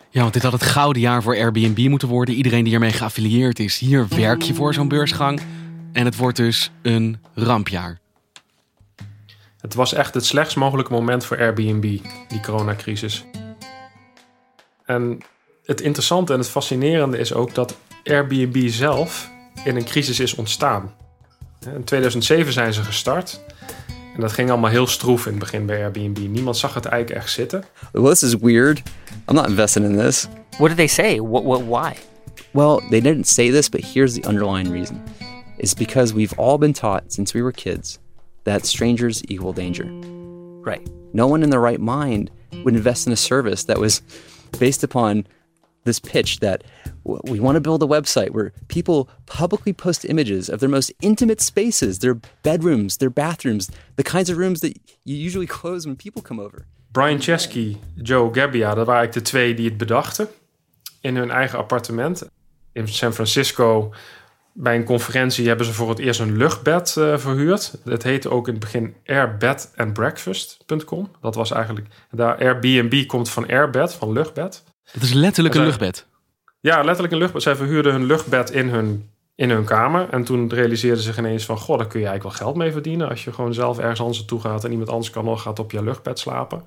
Ja, 0.10 0.22
want 0.22 0.34
dit 0.34 0.44
had 0.44 0.52
het 0.52 0.64
gouden 0.64 1.02
jaar 1.02 1.24
voor 1.24 1.36
Airbnb 1.36 1.88
moeten 1.90 2.08
worden. 2.08 2.36
Iedereen 2.36 2.64
die 2.64 2.74
ermee 2.74 2.94
geaffilieerd 2.94 3.60
is, 3.60 3.80
hier 3.80 4.08
werk 4.08 4.42
je 4.42 4.54
voor 4.54 4.74
zo'n 4.74 4.88
beursgang. 4.88 5.42
En 5.94 6.06
het 6.06 6.16
wordt 6.16 6.38
dus 6.38 6.72
een 6.82 7.18
rampjaar. 7.34 8.00
Het 9.62 9.74
was 9.74 9.94
echt 9.94 10.14
het 10.14 10.26
slechtst 10.26 10.56
mogelijke 10.56 10.92
moment 10.92 11.26
voor 11.26 11.38
Airbnb, 11.38 12.00
die 12.28 12.40
coronacrisis. 12.44 13.26
En 14.86 15.20
het 15.64 15.82
interessante 15.82 16.34
en 16.34 16.40
het 16.40 16.50
fascinerende 16.50 17.18
is 17.18 17.34
ook 17.34 17.56
dat 17.56 17.78
Airbnb 18.04 18.68
zelf 18.70 19.30
in 19.64 19.76
een 19.76 19.86
crisis 19.86 20.20
is 20.20 20.36
ontstaan. 20.36 20.94
In 21.74 21.84
2007 21.84 22.54
zijn 22.54 22.74
ze 22.74 22.84
gestart. 22.84 23.42
En 24.16 24.22
dat 24.22 24.32
ging 24.32 24.50
allemaal 24.50 24.70
heel 24.70 24.88
stroef 24.88 25.26
in 25.26 25.32
het 25.32 25.40
begin 25.40 25.66
bij 25.66 25.84
Airbnb. 25.84 26.18
Niemand 26.18 26.58
zag 26.58 26.74
het 26.74 26.86
eigenlijk 26.86 27.22
echt 27.22 27.32
zitten. 27.32 27.64
Well, 27.92 28.10
this 28.10 28.24
is 28.24 28.36
weird. 28.36 28.82
I'm 29.30 29.36
not 29.36 29.48
investing 29.48 29.86
in 29.86 29.98
this. 29.98 30.28
What 30.58 30.68
did 30.68 30.78
they 30.78 30.88
say? 30.88 31.20
What, 31.20 31.44
what, 31.44 31.62
why? 31.62 31.98
Well, 32.52 32.82
they 32.90 33.02
didn't 33.02 33.28
say 33.28 33.52
this, 33.52 33.70
but 33.70 33.82
here's 33.94 34.14
the 34.14 34.28
underlying 34.28 34.72
reason. 34.72 35.04
It's 35.58 35.74
because 35.74 36.14
we've 36.14 36.34
all 36.38 36.58
been 36.58 36.74
taught 36.74 37.04
since 37.08 37.38
we 37.38 37.42
were 37.42 37.52
kids 37.52 38.00
that 38.48 38.66
strangers 38.66 39.22
equal 39.28 39.52
danger. 39.52 39.84
Right. 40.64 40.88
No 41.14 41.28
one 41.28 41.44
in 41.44 41.50
their 41.50 41.60
right 41.60 41.82
mind 41.82 42.32
would 42.64 42.76
invest 42.76 43.06
in 43.06 43.14
a 43.14 43.18
service 43.18 43.66
that 43.66 43.78
was 43.78 44.02
based 44.58 44.84
upon 44.84 45.28
this 45.84 46.00
pitch 46.00 46.40
that 46.40 46.64
we 47.04 47.40
want 47.40 47.56
to 47.56 47.62
build 47.62 47.84
a 47.84 47.86
website 47.86 48.32
where 48.32 48.52
people 48.68 49.10
publicly 49.26 49.74
post 49.74 50.06
images 50.06 50.50
of 50.50 50.60
their 50.60 50.70
most 50.70 50.92
intimate 51.02 51.42
spaces, 51.42 52.00
their 52.00 52.16
bedrooms, 52.44 52.98
their 52.98 53.10
bathrooms, 53.10 53.70
the 53.98 54.04
kinds 54.04 54.30
of 54.30 54.38
rooms 54.38 54.62
that 54.62 54.78
you 55.04 55.16
usually 55.16 55.48
close 55.48 55.86
when 55.86 55.96
people 55.96 56.22
come 56.22 56.40
over. 56.40 56.66
Brian 56.92 57.20
Chesky, 57.20 57.78
Joe 58.02 58.30
Gabbia, 58.32 58.76
dat 58.76 58.86
waren 58.86 58.96
eigenlijk 58.96 59.14
de 59.14 59.22
twee 59.22 59.54
die 59.56 59.70
het 59.70 59.78
bedachten 59.78 60.28
in 61.02 61.16
hun 61.16 61.32
eigen 61.32 61.60
appartement. 61.60 62.24
In 62.72 62.88
San 62.88 63.14
Francisco 63.14 63.94
bij 64.60 64.76
een 64.76 64.84
conferentie 64.84 65.48
hebben 65.48 65.66
ze 65.66 65.74
voor 65.74 65.90
het 65.90 66.00
eerst 66.00 66.20
een 66.20 66.38
luchtbed 66.38 66.96
uh, 66.98 67.18
verhuurd. 67.18 67.78
Het 67.84 68.04
heette 68.04 68.30
ook 68.30 68.48
in 68.48 68.54
het 68.54 68.64
begin 68.64 68.96
airbedandbreakfast.com. 69.06 71.12
Dat 71.22 71.36
was 71.36 71.52
eigenlijk... 71.52 71.88
Daar 72.12 72.38
Airbnb 72.38 73.06
komt 73.06 73.30
van 73.30 73.48
airbed, 73.48 73.94
van 73.94 74.12
luchtbed. 74.12 74.64
Het 74.92 75.04
is 75.04 75.14
letterlijk 75.14 75.56
een 75.56 75.64
luchtbed? 75.64 76.06
Ja, 76.60 76.84
letterlijk 76.84 77.14
een 77.14 77.20
luchtbed. 77.20 77.42
Zij 77.42 77.56
verhuurden 77.56 77.92
hun 77.92 78.06
luchtbed 78.06 78.52
in 78.52 78.70
hun, 78.70 79.10
in 79.36 79.50
hun 79.50 79.66
kamer. 79.66 80.10
En 80.10 80.24
toen 80.24 80.50
realiseerden 80.50 80.98
ze 80.98 81.04
zich 81.04 81.18
ineens 81.18 81.46
van... 81.46 81.58
Goh, 81.58 81.78
daar 81.78 81.88
kun 81.88 82.00
je 82.00 82.08
eigenlijk 82.08 82.38
wel 82.38 82.48
geld 82.48 82.60
mee 82.60 82.72
verdienen... 82.72 83.10
als 83.10 83.24
je 83.24 83.34
gewoon 83.34 83.54
zelf 83.54 83.80
ergens 83.80 84.00
anders 84.00 84.20
naartoe 84.20 84.42
gaat... 84.42 84.64
en 84.64 84.72
iemand 84.72 84.90
anders 84.90 85.10
kan 85.10 85.26
nog 85.26 85.42
gaat 85.42 85.60
op 85.60 85.72
je 85.72 85.84
luchtbed 85.84 86.20
slapen. 86.20 86.64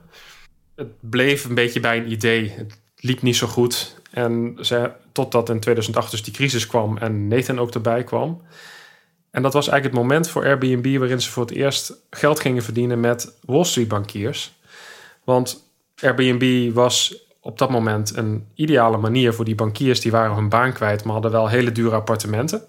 Het 0.75 0.88
bleef 1.00 1.44
een 1.44 1.54
beetje 1.54 1.80
bij 1.80 1.97
een 1.97 2.12
idee. 2.12 2.50
Het 2.50 2.80
liep 2.97 3.23
niet 3.23 3.37
zo 3.37 3.47
goed. 3.47 4.00
En 4.11 4.56
ze, 4.61 4.90
totdat 5.12 5.49
in 5.49 5.61
2008 5.61 6.11
dus 6.11 6.23
die 6.23 6.33
crisis 6.33 6.67
kwam 6.67 6.99
en 6.99 7.29
Nathan 7.29 7.59
ook 7.59 7.75
erbij 7.75 8.05
kwam. 8.05 8.43
En 9.31 9.43
dat 9.43 9.52
was 9.52 9.69
eigenlijk 9.69 9.97
het 9.97 10.05
moment 10.05 10.29
voor 10.29 10.45
Airbnb 10.45 10.99
waarin 10.99 11.21
ze 11.21 11.31
voor 11.31 11.43
het 11.43 11.52
eerst 11.52 11.93
geld 12.11 12.40
gingen 12.40 12.62
verdienen 12.62 13.00
met 13.00 13.38
Wall 13.45 13.64
Street 13.64 13.88
bankiers. 13.88 14.59
Want 15.25 15.71
Airbnb 16.00 16.75
was 16.75 17.25
op 17.40 17.59
dat 17.59 17.71
moment 17.71 18.17
een 18.17 18.47
ideale 18.55 18.97
manier 18.97 19.33
voor 19.33 19.45
die 19.45 19.55
bankiers. 19.55 20.00
Die 20.00 20.11
waren 20.11 20.35
hun 20.35 20.49
baan 20.49 20.73
kwijt, 20.73 21.05
maar 21.05 21.12
hadden 21.12 21.31
wel 21.31 21.49
hele 21.49 21.73
dure 21.73 21.95
appartementen. 21.95 22.62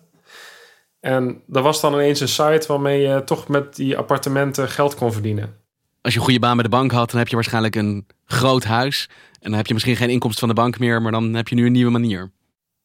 En 0.99 1.41
er 1.51 1.61
was 1.61 1.81
dan 1.81 1.93
ineens 1.93 2.19
een 2.19 2.27
site 2.27 2.67
waarmee 2.67 3.01
je 3.01 3.23
toch 3.23 3.47
met 3.47 3.75
die 3.75 3.97
appartementen 3.97 4.69
geld 4.69 4.95
kon 4.95 5.13
verdienen. 5.13 5.60
Als 6.01 6.13
je 6.13 6.19
een 6.19 6.25
goede 6.25 6.39
baan 6.39 6.55
bij 6.55 6.63
de 6.63 6.69
bank 6.69 6.91
had, 6.91 7.09
dan 7.09 7.19
heb 7.19 7.27
je 7.27 7.35
waarschijnlijk 7.35 7.75
een 7.75 8.05
groot 8.25 8.63
huis. 8.63 9.09
En 9.31 9.49
dan 9.49 9.53
heb 9.53 9.67
je 9.67 9.73
misschien 9.73 9.95
geen 9.95 10.09
inkomsten 10.09 10.39
van 10.39 10.55
de 10.55 10.61
bank 10.61 10.79
meer, 10.79 11.01
maar 11.01 11.11
dan 11.11 11.33
heb 11.33 11.47
je 11.47 11.55
nu 11.55 11.65
een 11.65 11.71
nieuwe 11.71 11.91
manier. 11.91 12.31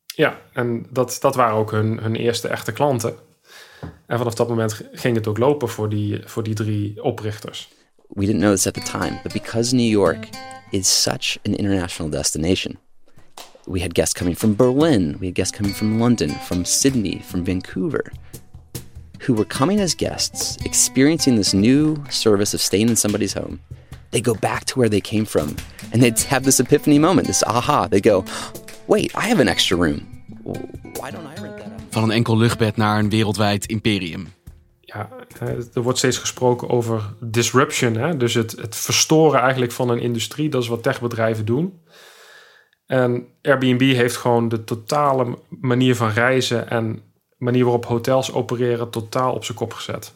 Ja, 0.06 0.40
en 0.52 0.86
dat, 0.90 1.16
dat 1.20 1.34
waren 1.34 1.56
ook 1.56 1.70
hun, 1.70 1.98
hun 1.98 2.16
eerste 2.16 2.48
echte 2.48 2.72
klanten. 2.72 3.14
En 4.06 4.18
vanaf 4.18 4.34
dat 4.34 4.48
moment 4.48 4.80
ging 4.92 5.16
het 5.16 5.26
ook 5.26 5.38
lopen 5.38 5.68
voor 5.68 5.88
die, 5.88 6.20
voor 6.24 6.42
die 6.42 6.54
drie 6.54 7.02
oprichters. 7.02 7.68
We 8.08 8.24
didn't 8.24 8.40
know 8.40 8.52
this 8.52 8.66
at 8.66 8.74
the 8.74 8.98
time, 8.98 9.20
but 9.22 9.32
because 9.32 9.74
New 9.74 9.90
York 9.90 10.28
is 10.70 11.02
such 11.02 11.38
an 11.44 11.54
international 11.54 12.10
destination, 12.10 12.78
we 13.64 13.80
had 13.80 13.94
guests 13.94 14.14
coming 14.14 14.38
from 14.38 14.56
Berlin, 14.56 15.16
we 15.18 15.26
had 15.26 15.34
guests 15.34 15.56
coming 15.56 15.74
from 15.74 16.00
London, 16.00 16.30
from 16.30 16.64
Sydney, 16.64 17.22
from 17.24 17.44
Vancouver, 17.44 18.12
who 19.20 19.34
were 19.34 19.44
coming 19.44 19.80
as 19.80 19.94
guests, 19.94 20.56
experiencing 20.64 21.36
this 21.36 21.52
new 21.52 22.02
service 22.08 22.54
of 22.54 22.60
staying 22.60 22.88
in 22.88 22.96
somebody's 22.96 23.34
home. 23.34 23.60
They 24.10 24.20
go 24.20 24.34
back 24.34 24.64
to 24.64 24.78
where 24.78 24.88
they 24.88 25.00
came 25.00 25.26
from 25.26 25.56
and 25.92 26.02
they'd 26.02 26.18
have 26.28 26.44
this 26.44 26.60
epiphany 26.60 26.98
moment, 26.98 27.26
this 27.26 27.44
aha. 27.44 27.88
They 27.88 28.00
go, 28.00 28.24
wait, 28.86 29.14
I 29.14 29.28
have 29.28 29.40
an 29.40 29.48
extra 29.48 29.76
room. 29.76 30.06
Why 30.42 31.10
don't 31.10 31.26
I 31.26 31.40
rent 31.42 31.56
that 31.58 31.72
out? 31.72 31.80
Van 31.90 32.02
een 32.02 32.10
enkel 32.10 32.36
luchtbed 32.36 32.76
naar 32.76 32.98
een 32.98 33.10
wereldwijd 33.10 33.66
imperium. 33.66 34.28
Ja, 34.80 35.08
eh, 35.40 35.48
er 35.48 35.82
wordt 35.82 35.98
steeds 35.98 36.18
gesproken 36.18 36.68
over 36.68 37.02
disruption. 37.20 37.96
Hè? 37.96 38.16
Dus 38.16 38.34
het, 38.34 38.50
het 38.52 38.76
verstoren 38.76 39.40
eigenlijk 39.40 39.72
van 39.72 39.90
een 39.90 40.00
industrie. 40.00 40.48
Dat 40.48 40.62
is 40.62 40.68
wat 40.68 40.82
techbedrijven 40.82 41.44
doen. 41.44 41.80
En 42.86 43.26
Airbnb 43.42 43.80
heeft 43.80 44.16
gewoon 44.16 44.48
de 44.48 44.64
totale 44.64 45.38
manier 45.48 45.96
van 45.96 46.10
reizen 46.10 46.70
en 46.70 47.02
manier 47.36 47.64
waarop 47.64 47.86
hotels 47.86 48.32
opereren 48.32 48.90
totaal 48.90 49.34
op 49.34 49.44
zijn 49.44 49.58
kop 49.58 49.72
gezet. 49.72 50.14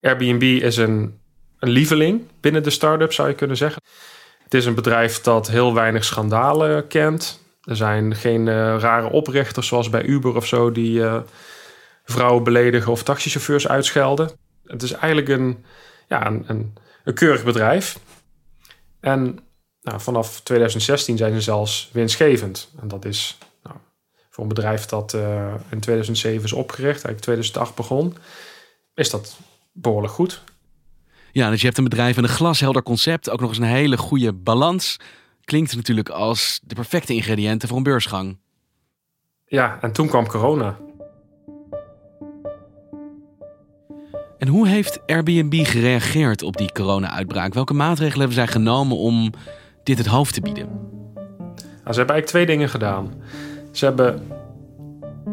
Airbnb 0.00 0.42
is 0.42 0.76
een, 0.76 1.20
een 1.58 1.68
lieveling 1.68 2.22
binnen 2.40 2.62
de 2.62 2.70
start-up, 2.70 3.12
zou 3.12 3.28
je 3.28 3.34
kunnen 3.34 3.56
zeggen. 3.56 3.82
Het 4.42 4.54
is 4.54 4.66
een 4.66 4.74
bedrijf 4.74 5.20
dat 5.20 5.48
heel 5.48 5.74
weinig 5.74 6.04
schandalen 6.04 6.86
kent. 6.86 7.42
Er 7.62 7.76
zijn 7.76 8.14
geen 8.14 8.46
uh, 8.46 8.76
rare 8.78 9.10
oprichters 9.10 9.66
zoals 9.66 9.90
bij 9.90 10.02
Uber 10.02 10.36
of 10.36 10.46
zo 10.46 10.72
die 10.72 10.98
uh, 10.98 11.20
vrouwen 12.04 12.42
beledigen 12.42 12.92
of 12.92 13.02
taxichauffeurs 13.02 13.68
uitschelden. 13.68 14.30
Het 14.66 14.82
is 14.82 14.92
eigenlijk 14.92 15.28
een, 15.28 15.64
ja, 16.08 16.26
een, 16.26 16.44
een, 16.46 16.74
een 17.04 17.14
keurig 17.14 17.44
bedrijf. 17.44 17.98
En 19.00 19.38
nou, 19.80 20.00
vanaf 20.00 20.40
2016 20.40 21.16
zijn 21.16 21.34
ze 21.34 21.40
zelfs 21.40 21.90
winstgevend. 21.92 22.72
En 22.80 22.88
dat 22.88 23.04
is 23.04 23.38
voor 24.34 24.42
een 24.42 24.48
bedrijf 24.48 24.86
dat 24.86 25.12
uh, 25.14 25.54
in 25.70 25.80
2007 25.80 26.44
is 26.44 26.52
opgericht, 26.52 27.04
eigenlijk 27.04 27.20
2008 27.20 27.74
begon, 27.74 28.16
is 28.94 29.10
dat 29.10 29.38
behoorlijk 29.72 30.12
goed. 30.12 30.42
Ja, 31.32 31.50
dus 31.50 31.60
je 31.60 31.66
hebt 31.66 31.78
een 31.78 31.84
bedrijf 31.84 32.16
met 32.16 32.24
een 32.24 32.30
glashelder 32.30 32.82
concept, 32.82 33.30
ook 33.30 33.40
nog 33.40 33.48
eens 33.48 33.58
een 33.58 33.64
hele 33.64 33.96
goede 33.96 34.32
balans. 34.32 34.96
Klinkt 35.44 35.76
natuurlijk 35.76 36.08
als 36.08 36.60
de 36.62 36.74
perfecte 36.74 37.14
ingrediënten 37.14 37.68
voor 37.68 37.76
een 37.76 37.82
beursgang. 37.82 38.38
Ja, 39.46 39.78
en 39.80 39.92
toen 39.92 40.08
kwam 40.08 40.26
corona. 40.26 40.76
En 44.38 44.48
hoe 44.48 44.68
heeft 44.68 45.06
Airbnb 45.06 45.66
gereageerd 45.66 46.42
op 46.42 46.56
die 46.56 46.72
corona-uitbraak? 46.72 47.54
Welke 47.54 47.74
maatregelen 47.74 48.18
hebben 48.18 48.36
zij 48.36 48.46
genomen 48.46 48.96
om 48.96 49.32
dit 49.82 49.98
het 49.98 50.06
hoofd 50.06 50.34
te 50.34 50.40
bieden? 50.40 50.66
Nou, 51.84 51.92
ze 51.92 51.98
hebben 51.98 52.14
eigenlijk 52.14 52.26
twee 52.26 52.46
dingen 52.46 52.68
gedaan. 52.68 53.22
Ze 53.74 53.84
hebben 53.84 54.22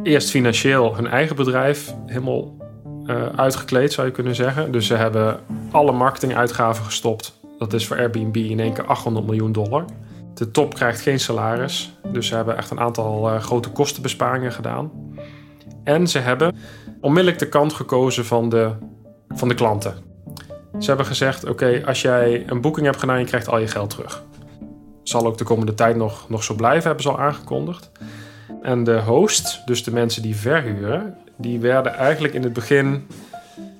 eerst 0.04 0.30
financieel 0.30 0.96
hun 0.96 1.08
eigen 1.08 1.36
bedrijf 1.36 1.94
helemaal 2.06 2.58
uh, 3.06 3.26
uitgekleed, 3.36 3.94
zou 3.94 4.08
je 4.08 4.14
kunnen 4.14 4.36
zeggen. 4.36 4.72
Dus 4.72 4.88
ze 4.88 4.96
hebben 4.96 5.40
alle 5.72 5.92
marketinguitgaven 5.92 6.86
gestopt. 6.86 7.40
Dat 7.58 7.74
is 7.74 7.88
voor 7.88 7.98
Airbnb 7.98 8.36
in 8.36 8.60
één 8.60 8.74
keer 8.74 8.86
800 8.86 9.26
miljoen 9.26 9.52
dollar. 9.52 9.86
De 10.34 10.52
top 10.52 10.74
krijgt 10.74 11.02
geen 11.02 11.20
salaris. 11.20 11.94
Dus 12.12 12.28
ze 12.28 12.36
hebben 12.36 12.58
echt 12.58 12.72
een 12.72 12.80
aantal 12.80 13.34
uh, 13.34 13.42
grote 13.42 13.70
kostenbesparingen 13.70 14.52
gedaan. 14.52 14.92
En 15.84 16.08
ze 16.08 16.20
hebben 16.20 16.56
onmiddellijk 17.02 17.40
de 17.40 17.50
kant 17.50 17.74
gekozen 17.74 18.26
van 18.26 18.50
de, 18.50 18.72
van 19.30 19.48
de 19.48 19.56
klanten. 19.56 19.94
Ze 20.80 20.88
hebben 20.88 21.06
gezegd: 21.06 21.50
Oké, 21.50 21.82
als 21.86 22.02
jij 22.02 22.44
een 22.48 22.62
boeking 22.62 22.86
hebt 22.86 23.00
gedaan, 23.00 23.20
je 23.20 23.26
krijgt 23.26 23.50
al 23.50 23.60
je 23.60 23.68
geld 23.68 23.90
terug. 23.90 24.24
Zal 25.04 25.26
ook 25.26 25.38
de 25.38 25.44
komende 25.44 25.74
tijd 25.74 25.96
nog, 25.96 26.30
nog 26.30 26.44
zo 26.44 26.54
blijven, 26.54 26.84
hebben 26.84 27.04
ze 27.04 27.10
al 27.10 27.20
aangekondigd. 27.20 27.92
En 28.62 28.84
de 28.84 29.00
host, 29.00 29.62
dus 29.66 29.84
de 29.84 29.92
mensen 29.92 30.22
die 30.22 30.36
verhuren, 30.36 31.18
die 31.38 31.60
werden 31.60 31.94
eigenlijk 31.94 32.34
in 32.34 32.44
het 32.44 32.54
begin 32.54 33.08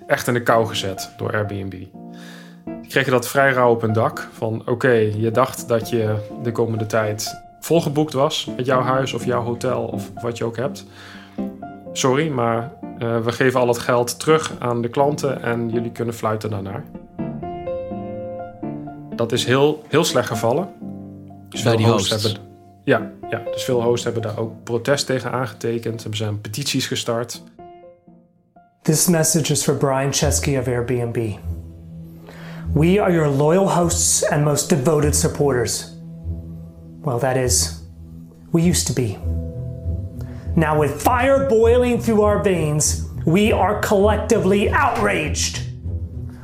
echt 0.08 0.28
in 0.28 0.34
de 0.34 0.44
kou 0.44 0.68
gezet 0.68 1.10
door 1.18 1.34
Airbnb. 1.34 1.72
Die 1.72 2.90
kregen 2.90 3.12
dat 3.12 3.28
vrij 3.28 3.52
rauw 3.52 3.72
op 3.72 3.82
hun 3.82 3.94
dak. 3.94 4.30
Van 4.34 4.60
oké, 4.60 4.72
okay, 4.72 5.14
je 5.18 5.32
dacht 5.32 5.68
dat 5.68 5.90
je 5.90 6.16
de 6.44 6.52
komende 6.52 6.86
tijd 6.86 7.42
volgeboekt 7.60 8.14
was 8.14 8.48
met 8.58 8.66
jouw 8.66 8.82
huis 8.82 9.14
of 9.14 9.26
jouw 9.26 9.44
hotel 9.44 9.84
of 9.84 10.12
wat 10.22 10.38
je 10.38 10.44
ook 10.44 10.58
hebt. 10.58 10.86
Sorry, 11.92 12.30
maar 12.30 12.72
uh, 13.00 13.20
we 13.20 13.32
geven 13.32 13.60
al 13.60 13.68
het 13.68 13.80
geld 13.80 14.20
terug 14.20 14.52
aan 14.60 14.82
de 14.82 14.90
klanten 14.90 15.44
en 15.44 15.70
jullie 15.70 15.92
kunnen 15.92 16.14
fluiten 16.14 16.50
daarnaar. 16.50 16.84
Dat 19.16 19.32
is 19.32 19.46
heel, 19.46 19.84
heel 19.88 20.04
slecht 20.04 20.28
gevallen. 20.28 20.70
Dus 21.50 21.64
Bij 21.64 21.76
die 21.76 21.86
hosts, 21.86 22.10
hosts. 22.10 22.24
hebben. 22.24 22.51
Ja, 22.84 23.12
ja, 23.30 23.42
dus 23.52 23.64
veel 23.64 23.82
hosts 23.82 24.04
hebben 24.04 24.22
daar 24.22 24.38
ook 24.38 24.64
protest 24.64 25.06
tegen 25.06 25.32
aangetekend. 25.32 26.06
Zijn 26.12 26.42
petities 26.42 26.88
gestart. 26.88 27.44
This 28.82 29.08
message 29.08 29.52
is 29.52 29.64
for 29.64 29.76
Brian 29.76 30.14
Chesky 30.14 30.58
of 30.58 30.68
Airbnb. 30.68 31.38
We 32.74 33.02
are 33.02 33.12
your 33.12 33.28
loyal 33.28 33.70
hosts 33.70 34.30
and 34.30 34.44
most 34.44 34.70
devoted 34.70 35.16
supporters. 35.16 35.96
Well, 37.02 37.20
that 37.20 37.36
is, 37.36 37.84
we 38.52 38.62
used 38.62 38.88
to 38.88 38.94
be. 38.94 39.18
Now, 40.56 40.80
with 40.80 41.02
fire 41.02 41.48
boiling 41.48 42.02
through 42.02 42.24
our 42.24 42.44
veins, 42.44 43.06
we 43.26 43.54
are 43.54 43.80
collectively 43.82 44.70
outraged. 44.70 45.62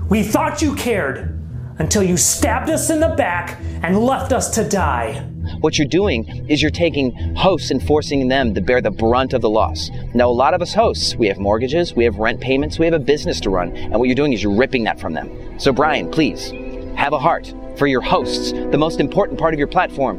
We 0.09 0.23
thought 0.23 0.61
you 0.61 0.75
cared 0.75 1.39
until 1.79 2.03
you 2.03 2.17
stabbed 2.17 2.69
us 2.69 2.89
in 2.89 2.99
the 2.99 3.13
back 3.15 3.59
and 3.81 3.97
left 3.97 4.31
us 4.31 4.49
to 4.51 4.63
die. 4.63 5.23
What 5.61 5.79
you're 5.79 5.87
doing 5.87 6.45
is 6.47 6.61
you're 6.61 6.69
taking 6.69 7.35
hosts 7.35 7.71
and 7.71 7.81
forcing 7.81 8.27
them 8.27 8.53
to 8.53 8.61
bear 8.61 8.79
the 8.79 8.91
brunt 8.91 9.33
of 9.33 9.41
the 9.41 9.49
loss. 9.49 9.89
Now, 10.13 10.29
a 10.29 10.31
lot 10.31 10.53
of 10.53 10.61
us 10.61 10.73
hosts, 10.73 11.15
we 11.15 11.27
have 11.27 11.39
mortgages, 11.39 11.95
we 11.95 12.03
have 12.03 12.19
rent 12.19 12.41
payments, 12.41 12.77
we 12.77 12.85
have 12.85 12.93
a 12.93 13.03
business 13.03 13.39
to 13.41 13.49
run, 13.49 13.75
and 13.75 13.95
what 13.95 14.07
you're 14.07 14.15
doing 14.15 14.33
is 14.33 14.43
you're 14.43 14.59
ripping 14.59 14.83
that 14.83 14.99
from 14.99 15.13
them. 15.13 15.29
So, 15.59 15.73
Brian, 15.73 16.11
please 16.11 16.51
have 16.95 17.13
a 17.13 17.19
heart 17.19 17.53
for 17.75 17.87
your 17.87 18.01
hosts, 18.01 18.51
the 18.51 18.77
most 18.77 18.99
important 18.99 19.39
part 19.39 19.53
of 19.53 19.57
your 19.59 19.69
platform. 19.69 20.17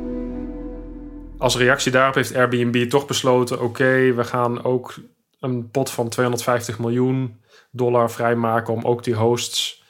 Als 1.38 1.56
reactie 1.56 1.92
daarop 1.92 2.14
heeft 2.14 2.34
Airbnb 2.34 2.90
toch 2.90 3.06
besloten: 3.06 3.56
oké, 3.56 3.64
okay, 3.64 4.14
we 4.14 4.24
gaan 4.24 4.64
ook 4.64 4.94
een 5.40 5.70
pot 5.70 5.90
van 5.90 6.08
250 6.08 6.78
miljoen 6.78 7.40
dollar 7.70 8.10
vrijmaken 8.10 8.74
om 8.74 8.84
ook 8.84 9.04
die 9.04 9.14
hosts 9.14 9.82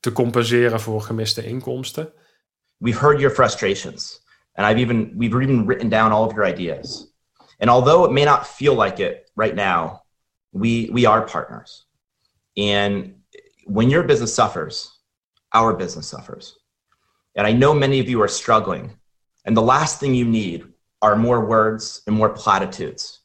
te 0.00 0.12
compenseren 0.12 0.80
voor 0.80 1.00
gemiste 1.00 1.44
inkomsten. 1.44 2.12
We've 2.76 2.98
heard 2.98 3.18
your 3.20 3.34
frustrations. 3.34 4.21
And 4.56 4.66
I've 4.66 4.78
even 4.78 5.12
we've 5.16 5.34
even 5.34 5.66
written 5.66 5.88
down 5.88 6.12
all 6.12 6.24
of 6.24 6.34
your 6.34 6.44
ideas. 6.44 7.10
And 7.60 7.70
although 7.70 8.04
it 8.04 8.12
may 8.12 8.24
not 8.24 8.46
feel 8.46 8.74
like 8.74 9.00
it 9.00 9.30
right 9.36 9.54
now, 9.54 10.02
we 10.52 10.90
we 10.92 11.06
are 11.06 11.22
partners. 11.22 11.84
And 12.56 13.14
when 13.66 13.90
your 13.90 14.02
business 14.02 14.34
suffers, 14.34 14.98
our 15.52 15.74
business 15.74 16.08
suffers. 16.08 16.58
And 17.34 17.46
I 17.46 17.52
know 17.52 17.72
many 17.72 18.00
of 18.00 18.08
you 18.08 18.20
are 18.20 18.28
struggling. 18.28 18.90
And 19.44 19.56
the 19.56 19.62
last 19.62 20.00
thing 20.00 20.14
you 20.14 20.24
need 20.24 20.64
are 21.00 21.16
more 21.16 21.44
words 21.44 22.02
and 22.06 22.14
more 22.14 22.28
platitudes. 22.28 23.20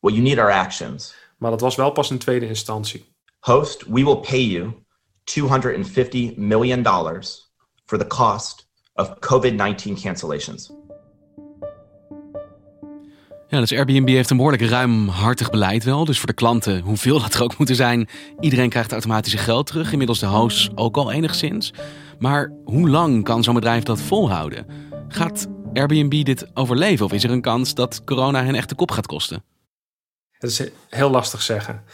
What 0.00 0.14
you 0.14 0.22
need 0.22 0.38
are 0.38 0.50
actions. 0.50 1.14
Maar 1.38 1.50
dat 1.50 1.60
was 1.60 1.76
wel 1.76 1.90
pas 1.90 2.10
in 2.10 2.18
tweede 2.18 2.46
instantie. 2.46 3.04
Host, 3.40 3.86
we 3.86 4.04
will 4.04 4.20
pay 4.20 4.40
you 4.40 4.84
$250 5.26 6.36
million 6.38 6.84
for 7.86 7.98
the 7.98 8.04
cost 8.04 8.66
of 8.94 9.12
COVID-19 9.18 10.02
cancellations. 10.02 10.72
Ja, 13.48 13.58
dus 13.58 13.72
Airbnb 13.72 14.08
heeft 14.08 14.30
een 14.30 14.36
behoorlijk 14.36 14.62
ruimhartig 14.62 15.50
beleid 15.50 15.84
wel. 15.84 16.04
Dus 16.04 16.18
voor 16.18 16.26
de 16.26 16.34
klanten, 16.34 16.80
hoeveel 16.80 17.20
dat 17.20 17.34
er 17.34 17.42
ook 17.42 17.58
moeten 17.58 17.76
zijn, 17.76 18.08
iedereen 18.40 18.68
krijgt 18.68 18.92
automatische 18.92 19.38
geld 19.38 19.66
terug. 19.66 19.92
Inmiddels 19.92 20.18
de 20.18 20.26
hosts 20.26 20.70
ook 20.74 20.96
al 20.96 21.12
enigszins. 21.12 21.72
Maar 22.18 22.52
hoe 22.64 22.88
lang 22.88 23.24
kan 23.24 23.42
zo'n 23.42 23.54
bedrijf 23.54 23.82
dat 23.82 24.00
volhouden? 24.00 24.66
Gaat 25.08 25.46
Airbnb 25.72 26.24
dit 26.24 26.46
overleven 26.54 27.06
of 27.06 27.12
is 27.12 27.24
er 27.24 27.30
een 27.30 27.40
kans 27.40 27.74
dat 27.74 28.04
corona 28.04 28.44
hen 28.44 28.54
echt 28.54 28.68
de 28.68 28.74
kop 28.74 28.90
gaat 28.90 29.06
kosten? 29.06 29.44
Het 30.30 30.50
is 30.50 30.68
heel 30.88 31.10
lastig 31.10 31.42
zeggen. 31.42 31.84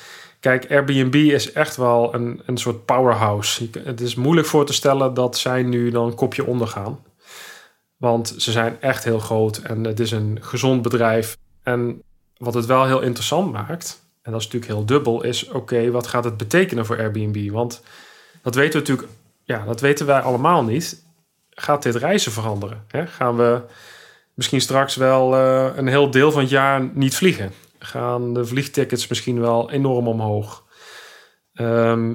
Kijk, 0.41 0.71
Airbnb 0.71 1.15
is 1.15 1.53
echt 1.53 1.77
wel 1.77 2.15
een, 2.15 2.43
een 2.47 2.57
soort 2.59 2.85
powerhouse. 2.85 3.69
Het 3.85 4.01
is 4.01 4.15
moeilijk 4.15 4.47
voor 4.47 4.67
te 4.67 4.73
stellen 4.73 5.15
dat 5.15 5.39
zij 5.39 5.63
nu 5.63 5.91
dan 5.91 6.07
een 6.07 6.15
kopje 6.15 6.47
ondergaan. 6.47 6.99
Want 7.97 8.35
ze 8.37 8.53
zijn 8.53 8.81
echt 8.81 9.05
heel 9.05 9.19
groot 9.19 9.57
en 9.57 9.85
het 9.85 10.01
is 10.01 10.11
een 10.11 10.39
gezond 10.41 10.83
bedrijf. 10.83 11.37
En 11.63 12.03
wat 12.37 12.55
het 12.55 12.67
wel 12.67 12.87
heel 12.87 13.01
interessant 13.01 13.53
maakt, 13.53 14.03
en 14.23 14.33
dat 14.33 14.41
is 14.41 14.47
natuurlijk 14.47 14.73
heel 14.73 14.87
dubbel, 14.87 15.23
is 15.23 15.49
oké, 15.49 15.91
wat 15.91 16.07
gaat 16.07 16.25
het 16.25 16.37
betekenen 16.37 16.87
voor 16.87 16.99
Airbnb? 16.99 17.51
Want 17.51 17.83
dat 18.43 18.55
weten 18.55 18.73
we 18.73 18.79
natuurlijk, 18.79 19.09
ja, 19.43 19.65
dat 19.65 19.81
weten 19.81 20.07
wij 20.07 20.21
allemaal 20.21 20.65
niet. 20.65 21.05
Gaat 21.51 21.83
dit 21.83 21.95
reizen 21.95 22.33
veranderen? 22.33 22.85
Hè? 22.89 23.07
Gaan 23.07 23.37
we 23.37 23.63
misschien 24.35 24.61
straks 24.61 24.97
wel 24.97 25.35
uh, 25.35 25.77
een 25.77 25.87
heel 25.87 26.11
deel 26.11 26.33
van 26.33 26.41
het 26.41 26.51
jaar 26.51 26.91
niet 26.93 27.17
vliegen? 27.17 27.53
Gaan 27.79 28.35
de 28.35 28.45
vliegtickets 28.45 29.09
misschien 29.09 29.41
wel 29.41 29.71
enorm 29.71 30.09
omhoog? 30.09 30.65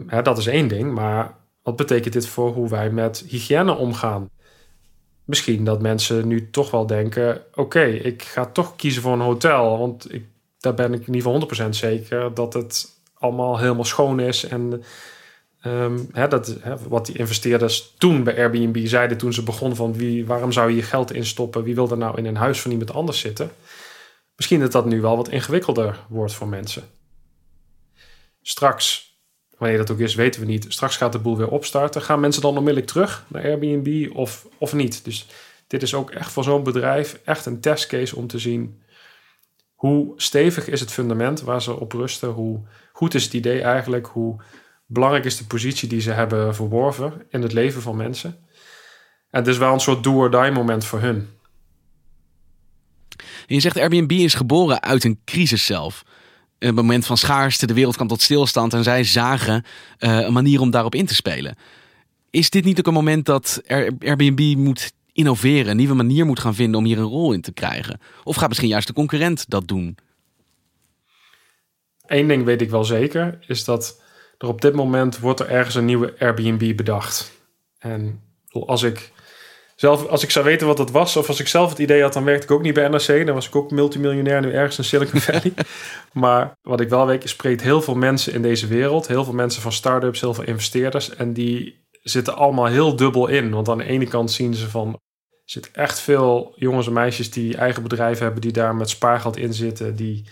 Hè, 0.08 0.22
dat 0.22 0.38
is 0.38 0.48
één 0.48 0.68
ding, 0.68 0.94
maar 0.94 1.36
wat 1.64 1.76
betekent 1.76 2.14
dit 2.14 2.28
voor 2.28 2.54
hoe 2.54 2.70
wij 2.70 2.90
met 2.90 3.24
hygiëne 3.28 3.76
omgaan? 3.76 4.30
Misschien 5.24 5.64
dat 5.64 5.82
mensen 5.82 6.28
nu 6.28 6.50
toch 6.50 6.72
wel 6.72 6.86
denken: 6.86 7.42
oké, 7.56 7.84
ik 7.84 8.24
ga 8.24 8.46
toch 8.46 8.76
kiezen 8.76 9.02
voor 9.02 9.14
een 9.14 9.20
hotel, 9.20 9.78
want 9.78 10.14
ik, 10.14 10.26
daar 10.60 10.74
ben 10.74 10.94
ik 10.94 11.08
ieder 11.08 11.22
geval 11.22 11.68
100% 11.68 11.70
zeker 11.70 12.34
dat 12.34 12.54
het 12.54 13.02
allemaal 13.14 13.60
helemaal 13.60 13.86
schoon 13.86 14.20
is. 14.20 14.46
En 14.46 14.84
hè, 16.12 16.28
dat, 16.28 16.58
hè, 16.60 16.76
wat 16.88 17.06
die 17.06 17.18
investeerders 17.18 17.94
toen 17.98 18.24
bij 18.24 18.38
Airbnb 18.38 18.88
zeiden 18.88 19.18
toen 19.18 19.34
ze 19.34 19.44
begonnen 19.44 19.78
van 19.78 19.94
wie, 19.94 20.26
waarom 20.26 20.52
zou 20.52 20.70
je 20.70 20.76
je 20.76 20.82
geld 20.82 21.14
instoppen? 21.14 21.64
Wie 21.64 21.76
wil 21.76 21.90
er 21.90 21.98
nou 21.98 22.18
in 22.18 22.26
een 22.26 22.36
huis 22.36 22.62
van 22.62 22.72
iemand 22.72 22.94
anders 22.94 23.20
zitten? 23.20 23.52
Misschien 24.36 24.60
dat 24.60 24.72
dat 24.72 24.86
nu 24.86 25.02
wel 25.02 25.18
wat 25.18 25.30
ingewikkelder 25.30 26.06
wordt 26.10 26.34
voor 26.34 26.48
mensen. 26.48 26.84
Straks 28.42 29.14
Wanneer 29.58 29.78
dat 29.78 29.92
ook 29.92 30.00
is, 30.00 30.16
weten 30.16 30.42
we 30.42 30.48
niet. 30.48 30.66
Straks 30.68 30.98
gaat 30.98 31.12
de 31.12 31.20
boel 31.20 31.38
weer 31.38 31.50
opstarten. 31.50 32.02
Gaan 32.02 32.20
mensen 32.20 32.42
dan 32.42 32.58
onmiddellijk 32.58 32.92
terug 32.92 33.26
naar 33.28 33.44
Airbnb 33.44 34.16
of, 34.16 34.48
of 34.58 34.74
niet? 34.74 35.06
Dus 35.06 35.28
dit 35.68 35.82
is 35.82 35.94
ook 35.94 36.12
echt 36.12 36.32
voor 36.32 36.44
zo'n 36.44 36.64
bedrijf 36.64 37.20
echt 37.24 37.46
een 37.46 37.60
testcase 37.60 38.16
om 38.16 38.28
te 38.28 38.40
zien 38.40 38.82
hoe 39.76 40.14
stevig 40.16 40.68
is 40.68 40.80
het 40.80 40.92
fundament 40.92 41.42
waar 41.42 41.62
ze 41.62 41.80
op 41.80 41.92
rusten. 41.92 42.30
Hoe 42.30 42.62
goed 42.92 43.14
is 43.14 43.24
het 43.24 43.34
idee 43.34 43.62
eigenlijk? 43.62 44.08
Hoe 44.08 44.42
belangrijk 44.86 45.26
is 45.26 45.38
de 45.38 45.46
positie 45.46 45.90
die 45.90 46.02
ze 46.02 46.12
hebben 46.12 46.56
verworven 46.56 47.26
in 47.30 47.42
het 47.42 47.54
leven 47.54 47.82
van 47.82 47.96
mensen? 47.96 48.30
En 49.30 49.40
het 49.40 49.48
is 49.48 49.58
wel 49.58 49.74
een 49.74 49.80
soort 49.80 50.04
do-or-die 50.04 50.52
moment 50.52 50.86
voor 50.86 51.00
hun. 51.00 51.30
Je 53.46 53.60
zegt 53.60 53.78
Airbnb 53.78 54.12
is 54.12 54.34
geboren 54.34 54.82
uit 54.82 55.04
een 55.04 55.20
crisis 55.26 55.66
zelf 55.66 56.04
een 56.64 56.76
moment 56.76 57.06
van 57.06 57.18
schaarste, 57.18 57.68
de 57.68 57.74
wereld 57.74 57.96
kwam 57.96 58.08
tot 58.08 58.22
stilstand 58.22 58.74
en 58.74 58.84
zij 58.84 59.04
zagen 59.04 59.64
uh, 60.00 60.20
een 60.20 60.34
manier 60.34 60.62
om 60.62 60.72
daarop 60.72 60.96
in 60.96 61.06
te 61.06 61.16
spelen. 61.16 61.56
Is 62.30 62.50
dit 62.50 62.64
niet 62.64 62.80
ook 62.80 62.88
een 62.88 62.94
moment 62.94 63.26
dat 63.26 63.62
Airbnb 64.00 64.56
moet 64.58 64.94
innoveren, 65.12 65.68
een 65.68 65.78
nieuwe 65.78 65.94
manier 65.94 66.26
moet 66.26 66.40
gaan 66.40 66.56
vinden 66.56 66.80
om 66.80 66.86
hier 66.86 66.98
een 66.98 67.04
rol 67.04 67.34
in 67.34 67.42
te 67.42 67.52
krijgen? 67.52 68.00
Of 68.24 68.36
gaat 68.36 68.48
misschien 68.48 68.70
juist 68.70 68.88
de 68.88 68.94
concurrent 68.94 69.50
dat 69.50 69.68
doen? 69.68 69.98
Eén 72.06 72.28
ding 72.28 72.44
weet 72.46 72.62
ik 72.62 72.70
wel 72.70 72.84
zeker, 72.84 73.40
is 73.48 73.64
dat 73.64 74.02
er 74.38 74.48
op 74.48 74.62
dit 74.62 74.74
moment 74.74 75.20
wordt 75.20 75.40
er 75.40 75.50
ergens 75.50 75.76
een 75.76 75.86
nieuwe 75.86 76.14
Airbnb 76.20 76.76
bedacht. 76.76 77.32
En 77.78 78.22
als 78.50 78.84
ik 78.84 79.12
zelf, 79.76 80.08
als 80.08 80.24
ik 80.24 80.30
zou 80.30 80.46
weten 80.46 80.68
wat 80.68 80.78
dat 80.78 80.92
was, 80.92 81.16
of 81.16 81.28
als 81.28 81.40
ik 81.40 81.48
zelf 81.48 81.70
het 81.70 81.80
idee 81.80 82.02
had, 82.02 82.14
dan 82.14 82.24
werkte 82.24 82.46
ik 82.46 82.52
ook 82.52 82.62
niet 82.62 82.74
bij 82.74 82.88
NRC. 82.88 83.26
Dan 83.26 83.36
was 83.36 83.48
ik 83.48 83.56
ook 83.56 83.72
multimiljonair 83.72 84.42
nu 84.42 84.52
ergens 84.54 84.78
in 84.78 84.84
Silicon 84.84 85.20
Valley. 85.32 85.54
maar 86.14 86.58
wat 86.62 86.82
ik 86.82 86.90
wel 86.90 87.06
weet, 87.06 87.24
je 87.24 87.30
spreekt 87.30 87.62
heel 87.62 87.82
veel 87.82 87.96
mensen 87.96 88.34
in 88.34 88.42
deze 88.42 88.68
wereld. 88.68 89.08
Heel 89.08 89.24
veel 89.24 89.34
mensen 89.34 89.62
van 89.62 89.72
start-ups, 89.72 90.22
heel 90.22 90.34
veel 90.34 90.44
investeerders. 90.44 91.16
En 91.16 91.34
die 91.34 91.86
zitten 92.04 92.36
allemaal 92.36 92.66
heel 92.66 92.96
dubbel 92.96 93.28
in. 93.28 93.52
Want 93.52 93.70
aan 93.70 93.78
de 93.78 93.84
ene 93.84 94.08
kant 94.08 94.32
zien 94.32 94.54
ze 94.54 94.70
van... 94.70 94.88
Er 95.44 95.52
zitten 95.52 95.74
echt 95.74 96.00
veel 96.00 96.54
jongens 96.56 96.88
en 96.88 96.94
meisjes 96.94 97.32
die 97.32 97.58
eigen 97.58 97.84
bedrijven 97.84 98.24
hebben... 98.24 98.42
die 98.42 98.52
daar 98.52 98.76
met 98.76 98.90
spaargeld 98.90 99.38
in 99.38 99.54
zitten. 99.54 99.96
Die 99.96 100.28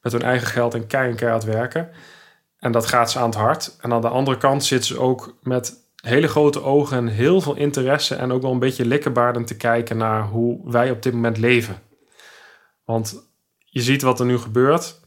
met 0.00 0.12
hun 0.12 0.22
eigen 0.22 0.46
geld 0.46 0.74
en 0.74 0.86
keihard 0.86 1.44
werken. 1.44 1.90
En 2.58 2.72
dat 2.72 2.86
gaat 2.86 3.10
ze 3.10 3.18
aan 3.18 3.28
het 3.28 3.38
hart. 3.38 3.76
En 3.80 3.92
aan 3.92 4.00
de 4.00 4.08
andere 4.08 4.36
kant 4.36 4.64
zitten 4.64 4.88
ze 4.88 4.98
ook 4.98 5.38
met 5.42 5.83
hele 6.04 6.28
grote 6.28 6.62
ogen 6.62 6.96
en 6.96 7.06
heel 7.06 7.40
veel 7.40 7.56
interesse 7.56 8.14
en 8.14 8.32
ook 8.32 8.42
wel 8.42 8.52
een 8.52 8.58
beetje 8.58 8.86
likkenbaardend 8.86 9.46
te 9.46 9.56
kijken 9.56 9.96
naar 9.96 10.28
hoe 10.28 10.70
wij 10.70 10.90
op 10.90 11.02
dit 11.02 11.12
moment 11.12 11.38
leven. 11.38 11.78
Want 12.84 13.32
je 13.64 13.82
ziet 13.82 14.02
wat 14.02 14.20
er 14.20 14.26
nu 14.26 14.38
gebeurt. 14.38 15.00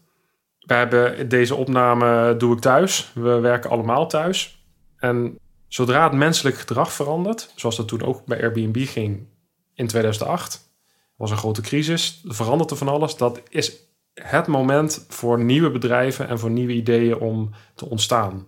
We 0.59 0.73
hebben 0.73 1.29
deze 1.29 1.55
opname 1.55 2.35
doe 2.37 2.55
ik 2.55 2.59
thuis. 2.61 3.11
We 3.13 3.39
werken 3.39 3.69
allemaal 3.69 4.07
thuis. 4.07 4.65
En 4.97 5.39
zodra 5.67 6.03
het 6.03 6.13
menselijk 6.13 6.55
gedrag 6.55 6.93
verandert, 6.93 7.51
zoals 7.55 7.75
dat 7.75 7.87
toen 7.87 8.03
ook 8.03 8.25
bij 8.25 8.41
Airbnb 8.41 8.85
ging 8.85 9.27
in 9.73 9.87
2008, 9.87 10.71
was 11.15 11.31
een 11.31 11.37
grote 11.37 11.61
crisis, 11.61 12.23
er 12.27 12.35
veranderde 12.35 12.75
van 12.75 12.87
alles. 12.87 13.17
Dat 13.17 13.41
is 13.49 13.75
het 14.13 14.47
moment 14.47 15.05
voor 15.09 15.43
nieuwe 15.43 15.71
bedrijven 15.71 16.27
en 16.27 16.39
voor 16.39 16.49
nieuwe 16.49 16.73
ideeën 16.73 17.17
om 17.17 17.51
te 17.75 17.89
ontstaan 17.89 18.47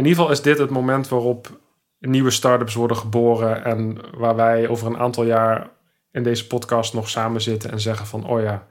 in 0.00 0.06
ieder 0.06 0.20
geval 0.20 0.30
is 0.30 0.42
dit 0.42 0.58
het 0.58 0.70
moment 0.70 1.08
waarop 1.08 1.60
nieuwe 1.98 2.30
startups 2.30 2.74
worden 2.74 2.96
geboren 2.96 3.64
en 3.64 3.98
waar 4.16 4.36
wij 4.36 4.68
over 4.68 4.86
een 4.86 4.98
aantal 4.98 5.24
jaar 5.24 5.70
in 6.12 6.22
deze 6.22 6.46
podcast 6.46 6.94
nog 6.94 7.08
samen 7.08 7.40
zitten 7.40 7.70
en 7.70 7.80
zeggen 7.80 8.06
van, 8.06 8.26
oh 8.26 8.42
ja, 8.42 8.66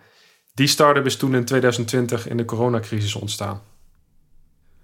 die 0.53 0.67
start-up 0.67 1.05
is 1.05 1.17
toen 1.17 1.35
in 1.35 1.45
2020 1.45 2.27
in 2.27 2.37
de 2.37 2.45
coronacrisis 2.45 3.15
ontstaan. 3.15 3.61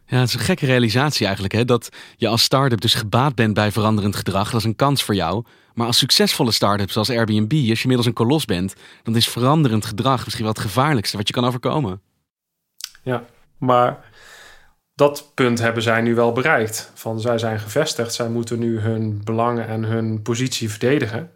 Ja, 0.06 0.20
het 0.20 0.28
is 0.28 0.34
een 0.34 0.40
gekke 0.40 0.66
realisatie 0.66 1.26
eigenlijk, 1.26 1.54
hè? 1.54 1.66
dat 1.66 1.90
je 2.18 2.28
als 2.28 2.44
start-up 2.44 2.82
dus 2.82 2.94
gebaat 2.94 3.36
bent 3.36 3.54
bij 3.54 3.72
veranderend 3.72 4.16
gedrag. 4.16 4.52
Dat 4.52 4.60
is 4.60 4.66
een 4.66 4.76
kans 4.76 5.04
voor 5.04 5.16
jou. 5.16 5.46
Maar 5.74 5.88
als 5.88 5.98
succesvolle 5.98 6.52
start-up 6.52 6.92
zoals 6.92 7.10
Airbnb, 7.10 7.52
als 7.52 7.78
je 7.78 7.82
inmiddels 7.82 8.06
een 8.06 8.14
kolos 8.14 8.46
bent, 8.46 8.76
dan 9.04 9.16
is 9.16 9.28
veranderend 9.28 9.86
gedrag 9.86 10.24
misschien 10.24 10.46
wel 10.46 10.54
het 10.54 10.64
gevaarlijkste 10.64 11.18
wat 11.18 11.28
je 11.28 11.34
kan 11.34 11.46
overkomen. 11.46 12.02
Ja, 13.04 13.26
maar 13.58 14.04
dat 14.96 15.32
punt 15.34 15.60
hebben 15.60 15.84
zij 15.84 16.02
nu 16.02 16.16
wel 16.16 16.32
bereikt. 16.32 16.92
Van 16.94 17.20
zij 17.20 17.38
zijn 17.38 17.60
gevestigd, 17.60 18.14
zij 18.14 18.30
moeten 18.30 18.60
nu 18.60 18.80
hun 18.80 19.24
belangen 19.24 19.68
en 19.68 19.84
hun 19.84 20.22
positie 20.22 20.70
verdedigen. 20.70 21.32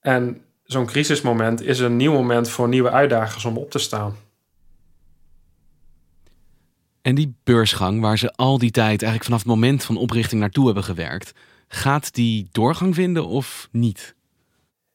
En 0.00 0.42
zo'n 0.64 0.86
crisismoment 0.86 1.62
is 1.62 1.78
een 1.78 1.96
nieuw 1.96 2.12
moment 2.12 2.48
voor 2.48 2.68
nieuwe 2.68 2.90
uitdagers 2.90 3.44
om 3.44 3.56
op 3.56 3.70
te 3.70 3.78
staan. 3.78 4.16
En 7.02 7.14
die 7.14 7.36
beursgang, 7.44 8.00
waar 8.00 8.18
ze 8.18 8.32
al 8.32 8.58
die 8.58 8.70
tijd 8.70 9.02
eigenlijk 9.02 9.24
vanaf 9.24 9.38
het 9.38 9.48
moment 9.48 9.84
van 9.84 9.96
oprichting 9.96 10.40
naartoe 10.40 10.64
hebben 10.64 10.84
gewerkt, 10.84 11.32
gaat 11.68 12.14
die 12.14 12.48
doorgang 12.52 12.94
vinden 12.94 13.26
of 13.26 13.68
niet? 13.72 14.14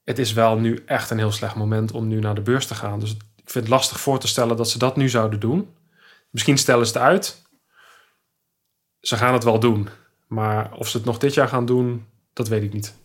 Het 0.03 0.19
is 0.19 0.33
wel 0.33 0.57
nu 0.57 0.83
echt 0.85 1.09
een 1.09 1.17
heel 1.17 1.31
slecht 1.31 1.55
moment 1.55 1.91
om 1.91 2.07
nu 2.07 2.19
naar 2.19 2.35
de 2.35 2.41
beurs 2.41 2.65
te 2.65 2.75
gaan. 2.75 2.99
Dus 2.99 3.11
ik 3.11 3.49
vind 3.49 3.65
het 3.65 3.73
lastig 3.73 3.99
voor 3.99 4.19
te 4.19 4.27
stellen 4.27 4.57
dat 4.57 4.69
ze 4.69 4.77
dat 4.77 4.95
nu 4.95 5.09
zouden 5.09 5.39
doen. 5.39 5.69
Misschien 6.29 6.57
stellen 6.57 6.87
ze 6.87 6.93
het 6.93 7.01
uit, 7.01 7.41
ze 9.01 9.15
gaan 9.15 9.33
het 9.33 9.43
wel 9.43 9.59
doen. 9.59 9.87
Maar 10.27 10.73
of 10.73 10.87
ze 10.87 10.97
het 10.97 11.05
nog 11.05 11.17
dit 11.17 11.33
jaar 11.33 11.47
gaan 11.47 11.65
doen, 11.65 12.05
dat 12.33 12.47
weet 12.47 12.63
ik 12.63 12.73
niet. 12.73 12.97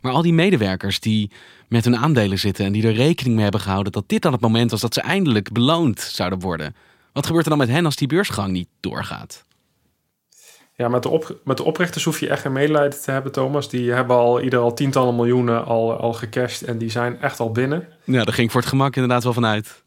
Maar 0.00 0.12
al 0.12 0.22
die 0.22 0.32
medewerkers 0.32 1.00
die 1.00 1.30
met 1.68 1.84
hun 1.84 1.96
aandelen 1.96 2.38
zitten 2.38 2.64
en 2.64 2.72
die 2.72 2.86
er 2.86 2.92
rekening 2.92 3.34
mee 3.34 3.42
hebben 3.42 3.60
gehouden 3.60 3.92
dat 3.92 4.08
dit 4.08 4.22
dan 4.22 4.32
het 4.32 4.40
moment 4.40 4.70
was 4.70 4.80
dat 4.80 4.94
ze 4.94 5.00
eindelijk 5.00 5.52
beloond 5.52 6.00
zouden 6.00 6.38
worden. 6.38 6.74
Wat 7.12 7.26
gebeurt 7.26 7.44
er 7.44 7.50
dan 7.50 7.58
met 7.58 7.68
hen 7.68 7.84
als 7.84 7.96
die 7.96 8.08
beursgang 8.08 8.52
niet 8.52 8.68
doorgaat? 8.80 9.44
Ja, 10.76 10.88
met 10.88 11.02
de, 11.02 11.08
op, 11.08 11.40
met 11.44 11.56
de 11.56 11.62
oprichters 11.62 12.04
hoef 12.04 12.20
je 12.20 12.28
echt 12.28 12.40
geen 12.40 12.52
medelijden 12.52 13.00
te 13.00 13.10
hebben, 13.10 13.32
Thomas. 13.32 13.68
Die 13.68 13.92
hebben 13.92 14.16
al 14.16 14.40
ieder 14.40 14.60
al 14.60 14.74
tientallen 14.74 15.16
miljoenen 15.16 15.64
al, 15.64 15.92
al 15.96 16.12
gecashed 16.12 16.68
en 16.68 16.78
die 16.78 16.90
zijn 16.90 17.20
echt 17.20 17.40
al 17.40 17.52
binnen. 17.52 17.88
Ja, 18.04 18.24
daar 18.24 18.34
ging 18.34 18.50
voor 18.50 18.60
het 18.60 18.70
gemak 18.70 18.94
inderdaad 18.94 19.24
wel 19.24 19.32
vanuit. 19.32 19.84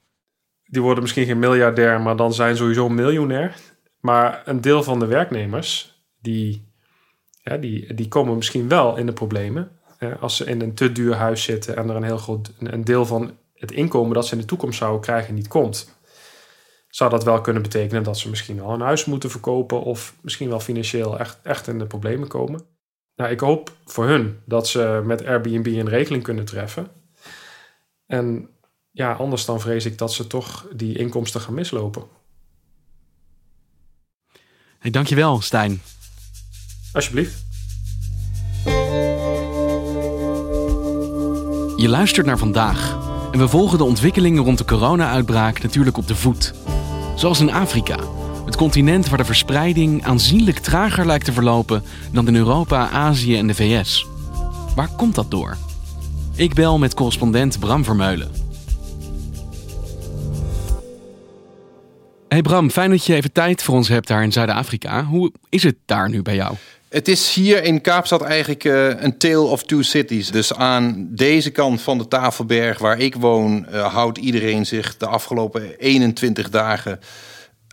Die 0.65 0.81
worden 0.81 1.03
misschien 1.03 1.25
geen 1.25 1.39
miljardair, 1.39 2.01
maar 2.01 2.15
dan 2.15 2.33
zijn 2.33 2.57
sowieso 2.57 2.89
miljonair. 2.89 3.55
Maar 4.05 4.41
een 4.45 4.61
deel 4.61 4.83
van 4.83 4.99
de 4.99 5.05
werknemers, 5.05 6.03
die, 6.21 6.71
ja, 7.43 7.57
die, 7.57 7.93
die 7.93 8.07
komen 8.07 8.35
misschien 8.35 8.67
wel 8.67 8.97
in 8.97 9.05
de 9.05 9.13
problemen. 9.13 9.71
als 10.19 10.35
ze 10.35 10.45
in 10.45 10.61
een 10.61 10.73
te 10.73 10.91
duur 10.91 11.15
huis 11.15 11.43
zitten 11.43 11.75
en 11.75 11.89
er 11.89 11.95
een 11.95 12.03
heel 12.03 12.17
groot 12.17 12.51
een 12.59 12.83
deel 12.83 13.05
van 13.05 13.37
het 13.53 13.71
inkomen 13.71 14.13
dat 14.13 14.27
ze 14.27 14.33
in 14.33 14.41
de 14.41 14.47
toekomst 14.47 14.77
zouden 14.77 15.01
krijgen 15.01 15.33
niet 15.33 15.47
komt. 15.47 15.97
Zou 16.87 17.09
dat 17.09 17.23
wel 17.23 17.41
kunnen 17.41 17.61
betekenen 17.61 18.03
dat 18.03 18.17
ze 18.17 18.29
misschien 18.29 18.55
wel 18.55 18.69
een 18.69 18.81
huis 18.81 19.05
moeten 19.05 19.29
verkopen 19.29 19.83
of 19.83 20.15
misschien 20.21 20.49
wel 20.49 20.59
financieel 20.59 21.19
echt, 21.19 21.39
echt 21.43 21.67
in 21.67 21.79
de 21.79 21.87
problemen 21.87 22.27
komen? 22.27 22.61
Nou, 23.15 23.31
ik 23.31 23.39
hoop 23.39 23.71
voor 23.85 24.07
hun 24.07 24.39
dat 24.45 24.67
ze 24.67 25.01
met 25.05 25.25
Airbnb 25.25 25.65
een 25.65 25.89
regeling 25.89 26.23
kunnen 26.23 26.45
treffen. 26.45 26.87
En 28.05 28.49
ja, 28.91 29.13
anders 29.13 29.45
dan 29.45 29.59
vrees 29.59 29.85
ik 29.85 29.97
dat 29.97 30.13
ze 30.13 30.27
toch 30.27 30.67
die 30.75 30.97
inkomsten 30.97 31.41
gaan 31.41 31.53
mislopen. 31.53 32.21
Hey, 34.83 34.91
dankjewel, 34.91 35.41
Stijn. 35.41 35.81
Alsjeblieft. 36.91 37.45
Je 41.77 41.87
luistert 41.87 42.25
naar 42.25 42.37
vandaag 42.37 42.97
en 43.31 43.39
we 43.39 43.47
volgen 43.47 43.77
de 43.77 43.83
ontwikkelingen 43.83 44.43
rond 44.43 44.57
de 44.57 44.65
corona-uitbraak 44.65 45.61
natuurlijk 45.61 45.97
op 45.97 46.07
de 46.07 46.15
voet. 46.15 46.53
Zoals 47.15 47.39
in 47.39 47.51
Afrika, 47.51 47.97
het 48.45 48.55
continent 48.55 49.09
waar 49.09 49.17
de 49.17 49.25
verspreiding 49.25 50.03
aanzienlijk 50.03 50.59
trager 50.59 51.05
lijkt 51.05 51.25
te 51.25 51.33
verlopen 51.33 51.83
dan 52.11 52.27
in 52.27 52.35
Europa, 52.35 52.89
Azië 52.89 53.37
en 53.37 53.47
de 53.47 53.55
VS. 53.55 54.07
Waar 54.75 54.89
komt 54.95 55.15
dat 55.15 55.31
door? 55.31 55.57
Ik 56.35 56.53
bel 56.53 56.77
met 56.77 56.93
correspondent 56.93 57.59
Bram 57.59 57.83
Vermeulen. 57.83 58.42
Hey 62.33 62.41
Bram, 62.41 62.69
fijn 62.69 62.89
dat 62.89 63.05
je 63.05 63.15
even 63.15 63.31
tijd 63.31 63.63
voor 63.63 63.75
ons 63.75 63.87
hebt 63.87 64.07
daar 64.07 64.23
in 64.23 64.31
Zuid-Afrika. 64.31 65.03
Hoe 65.03 65.31
is 65.49 65.63
het 65.63 65.75
daar 65.85 66.09
nu 66.09 66.21
bij 66.21 66.35
jou? 66.35 66.55
Het 66.89 67.07
is 67.07 67.33
hier 67.33 67.63
in 67.63 67.81
Kaapstad 67.81 68.21
eigenlijk 68.21 68.63
uh, 68.63 69.01
een 69.01 69.17
tale 69.17 69.41
of 69.41 69.63
two 69.63 69.81
cities. 69.81 70.31
Dus 70.31 70.53
aan 70.53 71.07
deze 71.09 71.51
kant 71.51 71.81
van 71.81 71.97
de 71.97 72.07
Tafelberg, 72.07 72.77
waar 72.77 72.99
ik 72.99 73.15
woon, 73.15 73.65
uh, 73.71 73.93
houdt 73.93 74.17
iedereen 74.17 74.65
zich 74.65 74.97
de 74.97 75.07
afgelopen 75.07 75.77
21 75.77 76.49
dagen 76.49 76.99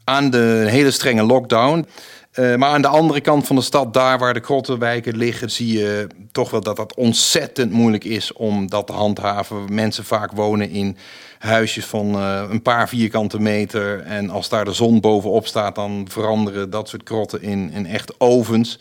aan 0.04 0.30
de 0.30 0.64
hele 0.68 0.90
strenge 0.90 1.22
lockdown. 1.22 1.86
Uh, 2.34 2.56
maar 2.56 2.70
aan 2.70 2.82
de 2.82 2.88
andere 2.88 3.20
kant 3.20 3.46
van 3.46 3.56
de 3.56 3.62
stad, 3.62 3.94
daar 3.94 4.18
waar 4.18 4.34
de 4.34 4.40
krottenwijken 4.40 5.16
liggen, 5.16 5.50
zie 5.50 5.78
je 5.78 6.06
toch 6.32 6.50
wel 6.50 6.60
dat 6.60 6.76
dat 6.76 6.94
ontzettend 6.94 7.72
moeilijk 7.72 8.04
is 8.04 8.32
om 8.32 8.68
dat 8.68 8.86
te 8.86 8.92
handhaven. 8.92 9.74
Mensen 9.74 10.04
vaak 10.04 10.32
wonen 10.32 10.70
in 10.70 10.96
huisjes 11.40 11.84
van 11.84 12.14
uh, 12.14 12.42
een 12.50 12.62
paar 12.62 12.88
vierkante 12.88 13.40
meter. 13.40 14.00
En 14.00 14.30
als 14.30 14.48
daar 14.48 14.64
de 14.64 14.72
zon 14.72 15.00
bovenop 15.00 15.46
staat, 15.46 15.74
dan 15.74 16.06
veranderen 16.10 16.70
dat 16.70 16.88
soort 16.88 17.02
krotten 17.02 17.42
in, 17.42 17.70
in 17.72 17.86
echt 17.86 18.14
ovens. 18.18 18.78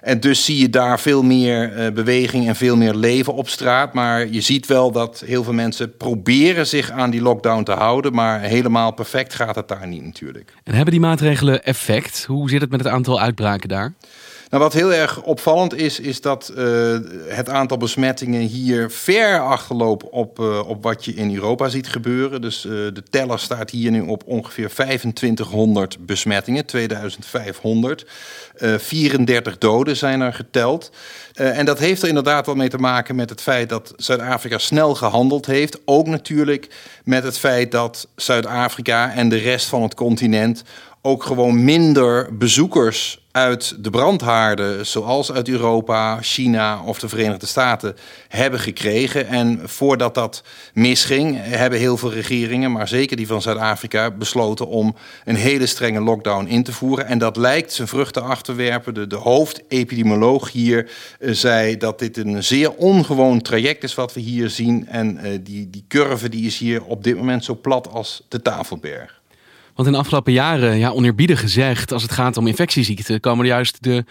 En 0.00 0.20
dus 0.20 0.44
zie 0.44 0.58
je 0.58 0.70
daar 0.70 1.00
veel 1.00 1.22
meer 1.22 1.76
uh, 1.76 1.92
beweging 1.92 2.46
en 2.46 2.56
veel 2.56 2.76
meer 2.76 2.94
leven 2.94 3.34
op 3.34 3.48
straat. 3.48 3.92
Maar 3.92 4.28
je 4.28 4.40
ziet 4.40 4.66
wel 4.66 4.92
dat 4.92 5.22
heel 5.26 5.44
veel 5.44 5.52
mensen 5.52 5.96
proberen 5.96 6.66
zich 6.66 6.90
aan 6.90 7.10
die 7.10 7.22
lockdown 7.22 7.62
te 7.62 7.72
houden. 7.72 8.14
Maar 8.14 8.40
helemaal 8.40 8.92
perfect 8.92 9.34
gaat 9.34 9.54
het 9.54 9.68
daar 9.68 9.86
niet 9.86 10.04
natuurlijk. 10.04 10.52
En 10.64 10.74
hebben 10.74 10.92
die 10.92 11.02
maatregelen 11.02 11.64
effect? 11.64 12.24
Hoe 12.24 12.50
zit 12.50 12.60
het 12.60 12.70
met 12.70 12.80
het 12.80 12.92
aantal 12.92 13.20
uitbraken 13.20 13.68
daar? 13.68 13.94
Nou, 14.50 14.62
wat 14.62 14.72
heel 14.72 14.92
erg 14.92 15.22
opvallend 15.22 15.74
is, 15.74 16.00
is 16.00 16.20
dat 16.20 16.52
uh, 16.56 16.96
het 17.26 17.48
aantal 17.48 17.76
besmettingen 17.76 18.40
hier 18.40 18.90
ver 18.90 19.40
achterloopt 19.40 20.08
op, 20.10 20.38
uh, 20.38 20.68
op 20.68 20.82
wat 20.82 21.04
je 21.04 21.14
in 21.14 21.34
Europa 21.34 21.68
ziet 21.68 21.88
gebeuren. 21.88 22.40
Dus 22.40 22.64
uh, 22.64 22.72
de 22.72 23.02
teller 23.10 23.38
staat 23.38 23.70
hier 23.70 23.90
nu 23.90 24.00
op 24.00 24.22
ongeveer 24.26 24.68
2500 24.68 26.06
besmettingen, 26.06 26.66
2500. 26.66 28.06
34 28.78 29.58
doden 29.58 29.96
zijn 29.96 30.20
er 30.20 30.32
geteld. 30.32 30.90
en 31.34 31.64
dat 31.64 31.78
heeft 31.78 32.02
er 32.02 32.08
inderdaad 32.08 32.46
wel 32.46 32.54
mee 32.54 32.68
te 32.68 32.78
maken 32.78 33.16
met 33.16 33.30
het 33.30 33.40
feit 33.40 33.68
dat 33.68 33.94
Zuid-Afrika 33.96 34.58
snel 34.58 34.94
gehandeld 34.94 35.46
heeft. 35.46 35.78
Ook 35.84 36.06
natuurlijk 36.06 36.68
met 37.04 37.22
het 37.22 37.38
feit 37.38 37.70
dat 37.70 38.08
Zuid-Afrika 38.16 39.12
en 39.12 39.28
de 39.28 39.36
rest 39.36 39.66
van 39.66 39.82
het 39.82 39.94
continent 39.94 40.62
ook 41.02 41.22
gewoon 41.22 41.64
minder 41.64 42.36
bezoekers 42.36 43.26
uit 43.38 43.84
de 43.84 43.90
brandhaarden, 43.90 44.86
zoals 44.86 45.32
uit 45.32 45.48
Europa, 45.48 46.18
China 46.20 46.82
of 46.84 46.98
de 46.98 47.08
Verenigde 47.08 47.46
Staten, 47.46 47.96
hebben 48.28 48.60
gekregen. 48.60 49.26
En 49.26 49.60
voordat 49.64 50.14
dat 50.14 50.42
misging, 50.74 51.36
hebben 51.40 51.78
heel 51.78 51.96
veel 51.96 52.12
regeringen, 52.12 52.72
maar 52.72 52.88
zeker 52.88 53.16
die 53.16 53.26
van 53.26 53.42
Zuid-Afrika, 53.42 54.10
besloten 54.10 54.66
om 54.66 54.96
een 55.24 55.36
hele 55.36 55.66
strenge 55.66 56.00
lockdown 56.00 56.46
in 56.46 56.62
te 56.62 56.72
voeren. 56.72 57.06
En 57.06 57.18
dat 57.18 57.36
lijkt 57.36 57.72
zijn 57.72 57.88
vruchten 57.88 58.22
af 58.22 58.42
te 58.42 58.54
werpen. 58.54 58.94
De, 58.94 59.06
de 59.06 59.16
hoofdepidemioloog 59.16 60.52
hier 60.52 60.90
uh, 61.20 61.34
zei 61.34 61.76
dat 61.76 61.98
dit 61.98 62.16
een 62.16 62.44
zeer 62.44 62.72
ongewoon 62.72 63.42
traject 63.42 63.84
is 63.84 63.94
wat 63.94 64.14
we 64.14 64.20
hier 64.20 64.50
zien. 64.50 64.86
En 64.88 65.18
uh, 65.22 65.38
die, 65.42 65.70
die 65.70 65.84
curve 65.88 66.28
die 66.28 66.46
is 66.46 66.58
hier 66.58 66.84
op 66.84 67.04
dit 67.04 67.16
moment 67.16 67.44
zo 67.44 67.58
plat 67.62 67.88
als 67.88 68.22
de 68.28 68.42
Tafelberg. 68.42 69.17
Want 69.78 69.90
in 69.90 69.96
de 69.96 70.02
afgelopen 70.02 70.32
jaren, 70.32 70.78
ja, 70.78 70.90
oneerbiedig 70.90 71.40
gezegd, 71.40 71.92
als 71.92 72.02
het 72.02 72.12
gaat 72.12 72.36
om 72.36 72.46
infectieziekten, 72.46 73.20
komen 73.20 73.44
er 73.44 73.50
juist 73.50 73.82
de, 73.82 74.04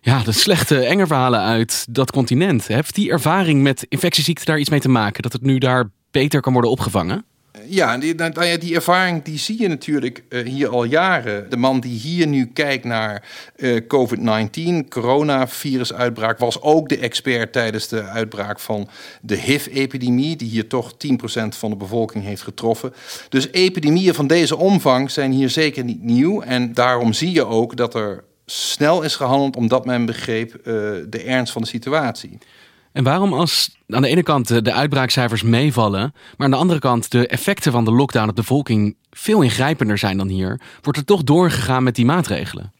ja, 0.00 0.22
de 0.22 0.32
slechte, 0.32 0.78
enge 0.78 1.06
verhalen 1.06 1.40
uit 1.40 1.86
dat 1.90 2.10
continent. 2.10 2.66
Heeft 2.66 2.94
die 2.94 3.10
ervaring 3.10 3.62
met 3.62 3.86
infectieziekten 3.88 4.46
daar 4.46 4.58
iets 4.58 4.70
mee 4.70 4.80
te 4.80 4.88
maken? 4.88 5.22
Dat 5.22 5.32
het 5.32 5.42
nu 5.42 5.58
daar 5.58 5.90
beter 6.10 6.40
kan 6.40 6.52
worden 6.52 6.70
opgevangen? 6.70 7.24
Ja, 7.74 7.98
die, 7.98 8.14
nou, 8.14 8.58
die 8.58 8.74
ervaring 8.74 9.22
die 9.22 9.38
zie 9.38 9.60
je 9.60 9.68
natuurlijk 9.68 10.22
uh, 10.28 10.46
hier 10.46 10.68
al 10.68 10.84
jaren. 10.84 11.50
De 11.50 11.56
man 11.56 11.80
die 11.80 11.98
hier 11.98 12.26
nu 12.26 12.46
kijkt 12.46 12.84
naar 12.84 13.28
uh, 13.56 13.80
COVID-19, 13.80 14.88
coronavirusuitbraak, 14.88 16.38
was 16.38 16.60
ook 16.60 16.88
de 16.88 16.98
expert 16.98 17.52
tijdens 17.52 17.88
de 17.88 18.02
uitbraak 18.02 18.60
van 18.60 18.88
de 19.20 19.36
HIV-epidemie, 19.36 20.36
die 20.36 20.48
hier 20.48 20.68
toch 20.68 20.92
10% 20.92 20.96
van 21.48 21.70
de 21.70 21.76
bevolking 21.76 22.24
heeft 22.24 22.42
getroffen. 22.42 22.92
Dus 23.28 23.48
epidemieën 23.50 24.14
van 24.14 24.26
deze 24.26 24.56
omvang 24.56 25.10
zijn 25.10 25.32
hier 25.32 25.50
zeker 25.50 25.84
niet 25.84 26.02
nieuw. 26.02 26.42
En 26.42 26.74
daarom 26.74 27.12
zie 27.12 27.32
je 27.32 27.44
ook 27.44 27.76
dat 27.76 27.94
er 27.94 28.24
snel 28.46 29.02
is 29.02 29.16
gehandeld 29.16 29.56
omdat 29.56 29.84
men 29.84 30.06
begreep 30.06 30.54
uh, 30.54 30.64
de 31.08 31.22
ernst 31.26 31.52
van 31.52 31.62
de 31.62 31.68
situatie. 31.68 32.38
En 32.92 33.04
waarom 33.04 33.32
als 33.32 33.76
aan 33.88 34.02
de 34.02 34.08
ene 34.08 34.22
kant 34.22 34.64
de 34.64 34.72
uitbraakcijfers 34.72 35.42
meevallen, 35.42 36.14
maar 36.36 36.46
aan 36.46 36.50
de 36.50 36.56
andere 36.56 36.80
kant 36.80 37.10
de 37.10 37.26
effecten 37.26 37.72
van 37.72 37.84
de 37.84 37.92
lockdown 37.92 38.28
op 38.28 38.36
de 38.36 38.40
bevolking 38.40 38.96
veel 39.10 39.42
ingrijpender 39.42 39.98
zijn 39.98 40.16
dan 40.16 40.28
hier, 40.28 40.60
wordt 40.82 40.98
er 40.98 41.04
toch 41.04 41.22
doorgegaan 41.22 41.82
met 41.82 41.94
die 41.94 42.04
maatregelen? 42.04 42.72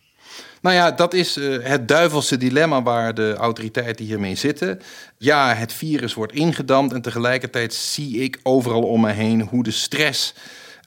Nou 0.61 0.77
ja, 0.77 0.91
dat 0.91 1.15
is 1.15 1.37
uh, 1.37 1.65
het 1.65 1.89
duivelse 1.89 2.37
dilemma 2.37 2.83
waar 2.83 3.15
de 3.15 3.35
autoriteiten 3.35 4.05
hiermee 4.05 4.35
zitten. 4.35 4.81
Ja, 5.19 5.55
het 5.55 5.73
virus 5.73 6.15
wordt 6.15 6.33
ingedamd 6.33 6.93
en 6.93 7.03
tegelijkertijd 7.03 7.75
zie 7.75 8.19
ik 8.19 8.39
overal 8.43 8.83
om 8.83 9.01
me 9.01 9.11
heen 9.11 9.41
hoe 9.41 9.63
de 9.63 9.71
stress 9.71 10.35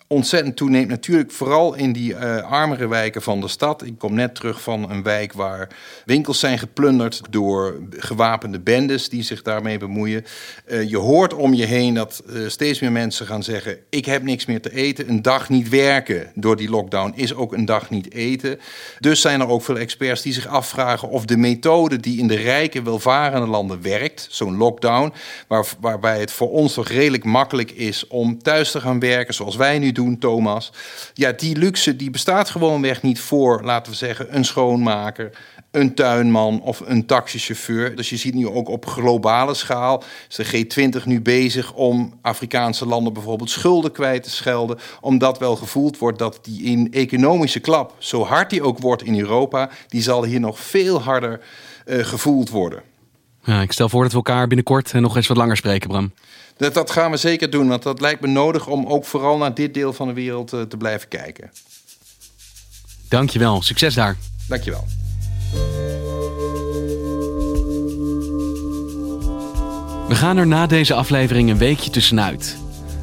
ontzettend 0.08 0.56
toeneemt. 0.56 0.89
Natuurlijk 0.89 1.32
vooral 1.32 1.74
in 1.74 1.94
die 1.94 2.13
uh, 2.13 2.52
armere 2.52 2.88
wijken 2.88 3.22
van 3.22 3.41
de 3.41 3.48
stad. 3.48 3.86
Ik 3.86 3.98
kom 3.98 4.13
net 4.13 4.36
terug 4.36 4.62
van 4.62 4.91
een 4.91 5.04
wijk 5.04 5.34
waar 5.34 5.70
winkels 6.06 6.39
zijn 6.39 6.60
geplunderd 6.60 7.22
door 7.30 7.80
gewapende 7.89 8.60
bendes 8.60 9.10
die 9.10 9.24
zich 9.24 9.41
daarmee 9.41 9.78
bemoeien. 9.78 10.26
Uh, 10.68 10.89
je 10.89 10.98
hoort 10.98 11.34
om 11.34 11.54
je 11.54 11.65
heen 11.65 11.94
dat 11.94 12.24
uh, 12.30 12.48
steeds 12.48 12.80
meer 12.80 12.91
mensen 12.91 13.26
gaan 13.26 13.44
zeggen: 13.44 13.78
ik 13.89 14.06
heb 14.06 14.24
niks 14.24 14.46
meer 14.46 14.62
te 14.62 14.74
eten. 14.74 15.10
Een 15.10 15.22
dag 15.22 15.50
niet 15.50 15.70
werken 15.70 16.32
door 16.36 16.56
die 16.56 16.70
lockdown 16.70 17.13
is 17.15 17.34
ook 17.34 17.54
een 17.54 17.65
dag 17.65 17.89
niet 17.89 18.13
eten. 18.13 18.60
Dus 19.00 19.22
zijn 19.22 19.41
er 19.41 19.48
ook 19.48 19.63
veel 19.63 19.78
experts 19.78 20.22
die 20.22 20.34
zich 20.34 20.48
afvragen 20.48 21.10
of 21.10 21.26
de 21.26 21.38
methode 21.38 22.00
die 22.00 22.20
in 22.20 22.28
de 22.28 22.36
rijke, 22.36 22.82
welvarende 22.82 23.48
landen 23.48 23.82
werkt, 23.82 24.28
zo'n 24.30 24.58
lockdown, 24.58 25.13
waar, 25.48 25.65
waarbij 25.80 26.20
het 26.20 26.32
voor 26.32 26.50
ons 26.50 26.74
toch 26.74 26.88
redelijk 26.88 27.24
makkelijk 27.24 27.72
is 27.72 28.08
om 28.08 28.41
thuis 28.41 28.72
te 28.72 28.82
gaan 28.82 29.00
werken, 29.00 29.34
zoals 29.34 29.56
wij 29.56 29.80
nu 29.80 29.91
doen, 29.96 30.18
Thomas. 30.20 30.72
Ja, 31.14 31.32
die 31.32 31.58
luxe 31.58 31.96
die 31.96 32.10
bestaat 32.10 32.50
gewoonweg 32.50 33.02
niet 33.02 33.20
voor, 33.20 33.62
laten 33.64 33.92
we 33.92 33.98
zeggen, 33.98 34.36
een 34.36 34.46
schoonmaker, 34.46 35.32
een 35.72 35.96
tuinman 35.96 36.62
of 36.62 36.82
een 36.86 37.06
taxichauffeur. 37.06 37.96
Dus 37.96 38.10
je 38.10 38.18
ziet 38.18 38.34
nu 38.34 38.48
ook 38.48 38.70
op 38.70 38.86
globale 38.86 39.54
schaal 39.54 40.04
is 40.30 40.36
de 40.36 40.66
G20 40.66 41.04
nu 41.04 41.22
bezig 41.22 41.74
om 41.74 42.14
Afrikaanse 42.22 42.86
landen 42.86 43.14
bijvoorbeeld 43.14 43.50
schulden 43.50 43.92
kwijt 43.92 44.24
te 44.24 44.30
schelden, 44.30 44.80
omdat 45.02 45.40
wel 45.40 45.56
gevoeld 45.56 45.98
wordt 45.98 46.20
dat 46.20 46.40
die 46.42 46.64
in 46.64 46.94
economische 46.94 47.60
klap, 47.60 47.96
zo 47.98 48.24
hard 48.24 48.50
die 48.50 48.62
ook 48.62 48.80
wordt 48.80 49.04
in 49.04 49.20
Europa, 49.20 49.70
die 49.88 50.02
zal 50.02 50.24
hier 50.24 50.40
nog 50.40 50.60
veel 50.60 51.02
harder 51.02 51.42
uh, 51.86 52.04
gevoeld 52.04 52.50
worden. 52.50 52.82
Ja, 53.44 53.62
ik 53.62 53.72
stel 53.72 53.90
voor 53.90 54.02
dat 54.02 54.12
we 54.12 54.18
elkaar 54.18 54.48
binnenkort 54.48 54.94
nog 54.94 55.16
eens 55.16 55.28
wat 55.28 55.38
langer 55.38 55.58
spreken, 55.58 55.90
Bram. 55.90 56.12
Dat, 56.58 56.74
dat 56.74 56.91
gaan 56.91 57.12
we 57.12 57.18
zeker 57.18 57.50
doen, 57.50 57.68
want 57.68 57.84
dat 57.84 58.02
lijkt 58.02 58.22
me 58.22 58.28
nodig 58.28 58.68
om 58.68 58.86
ook 58.86 59.06
vooral 59.06 59.38
naar 59.38 59.54
dit 59.54 59.74
deel 59.74 59.94
van 59.94 60.08
de 60.08 60.13
wereld 60.13 60.54
uh, 60.54 60.62
te 60.62 60.78
blijven 60.78 61.08
kijken. 61.08 61.52
Dankjewel, 63.10 63.62
succes 63.62 63.94
daar. 63.94 64.18
Dankjewel. 64.48 64.86
We 70.08 70.15
gaan 70.15 70.38
er 70.38 70.48
na 70.48 70.68
deze 70.68 70.94
aflevering 70.94 71.50
een 71.50 71.58
weekje 71.58 71.89
tussenuit. 71.89 72.58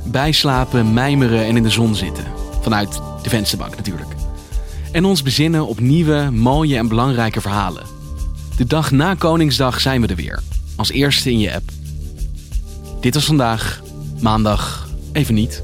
Bijslapen, 0.04 0.92
mijmeren 0.92 1.44
en 1.44 1.56
in 1.56 1.62
de 1.62 1.70
zon 1.70 1.94
zitten. 1.94 2.24
Vanuit 2.60 3.00
de 3.22 3.28
vensterbank 3.28 3.76
natuurlijk. 3.76 4.10
En 4.92 5.04
ons 5.04 5.22
bezinnen 5.22 5.66
op 5.66 5.80
nieuwe, 5.80 6.28
mooie 6.32 6.76
en 6.76 6.88
belangrijke 6.88 7.40
verhalen. 7.40 7.86
De 8.56 8.66
dag 8.66 8.90
na 8.90 9.14
Koningsdag 9.14 9.80
zijn 9.80 10.00
we 10.00 10.06
er 10.06 10.16
weer. 10.16 10.42
Als 10.76 10.90
eerste 10.90 11.30
in 11.30 11.38
je 11.38 11.54
app. 11.54 11.81
Dit 13.02 13.14
was 13.14 13.24
vandaag, 13.24 13.82
maandag, 14.20 14.88
even 15.12 15.34
niet. 15.34 15.62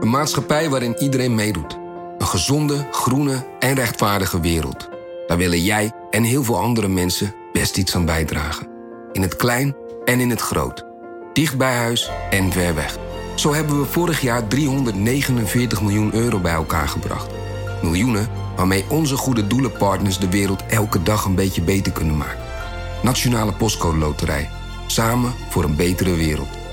Een 0.00 0.10
maatschappij 0.10 0.70
waarin 0.70 0.96
iedereen 0.98 1.34
meedoet. 1.34 1.78
Een 2.18 2.26
gezonde, 2.26 2.86
groene 2.90 3.46
en 3.58 3.74
rechtvaardige 3.74 4.40
wereld. 4.40 4.88
Daar 5.26 5.38
willen 5.38 5.62
jij 5.62 5.92
en 6.10 6.22
heel 6.22 6.44
veel 6.44 6.58
andere 6.58 6.88
mensen 6.88 7.34
best 7.52 7.76
iets 7.76 7.94
aan 7.94 8.04
bijdragen. 8.04 8.68
In 9.12 9.22
het 9.22 9.36
klein 9.36 9.76
en 10.04 10.20
in 10.20 10.30
het 10.30 10.40
groot. 10.40 10.95
Dicht 11.36 11.56
bij 11.56 11.74
huis 11.74 12.10
en 12.30 12.52
ver 12.52 12.74
weg. 12.74 12.98
Zo 13.34 13.54
hebben 13.54 13.80
we 13.80 13.86
vorig 13.86 14.20
jaar 14.20 14.46
349 14.46 15.82
miljoen 15.82 16.14
euro 16.14 16.40
bij 16.40 16.52
elkaar 16.52 16.88
gebracht. 16.88 17.30
Miljoenen 17.82 18.28
waarmee 18.56 18.84
onze 18.88 19.16
goede 19.16 19.46
doelenpartners 19.46 20.18
de 20.18 20.28
wereld 20.30 20.66
elke 20.66 21.02
dag 21.02 21.24
een 21.24 21.34
beetje 21.34 21.62
beter 21.62 21.92
kunnen 21.92 22.16
maken. 22.16 22.44
Nationale 23.02 23.52
Postcode 23.52 23.98
Loterij. 23.98 24.50
Samen 24.86 25.32
voor 25.48 25.64
een 25.64 25.76
betere 25.76 26.14
wereld. 26.14 26.65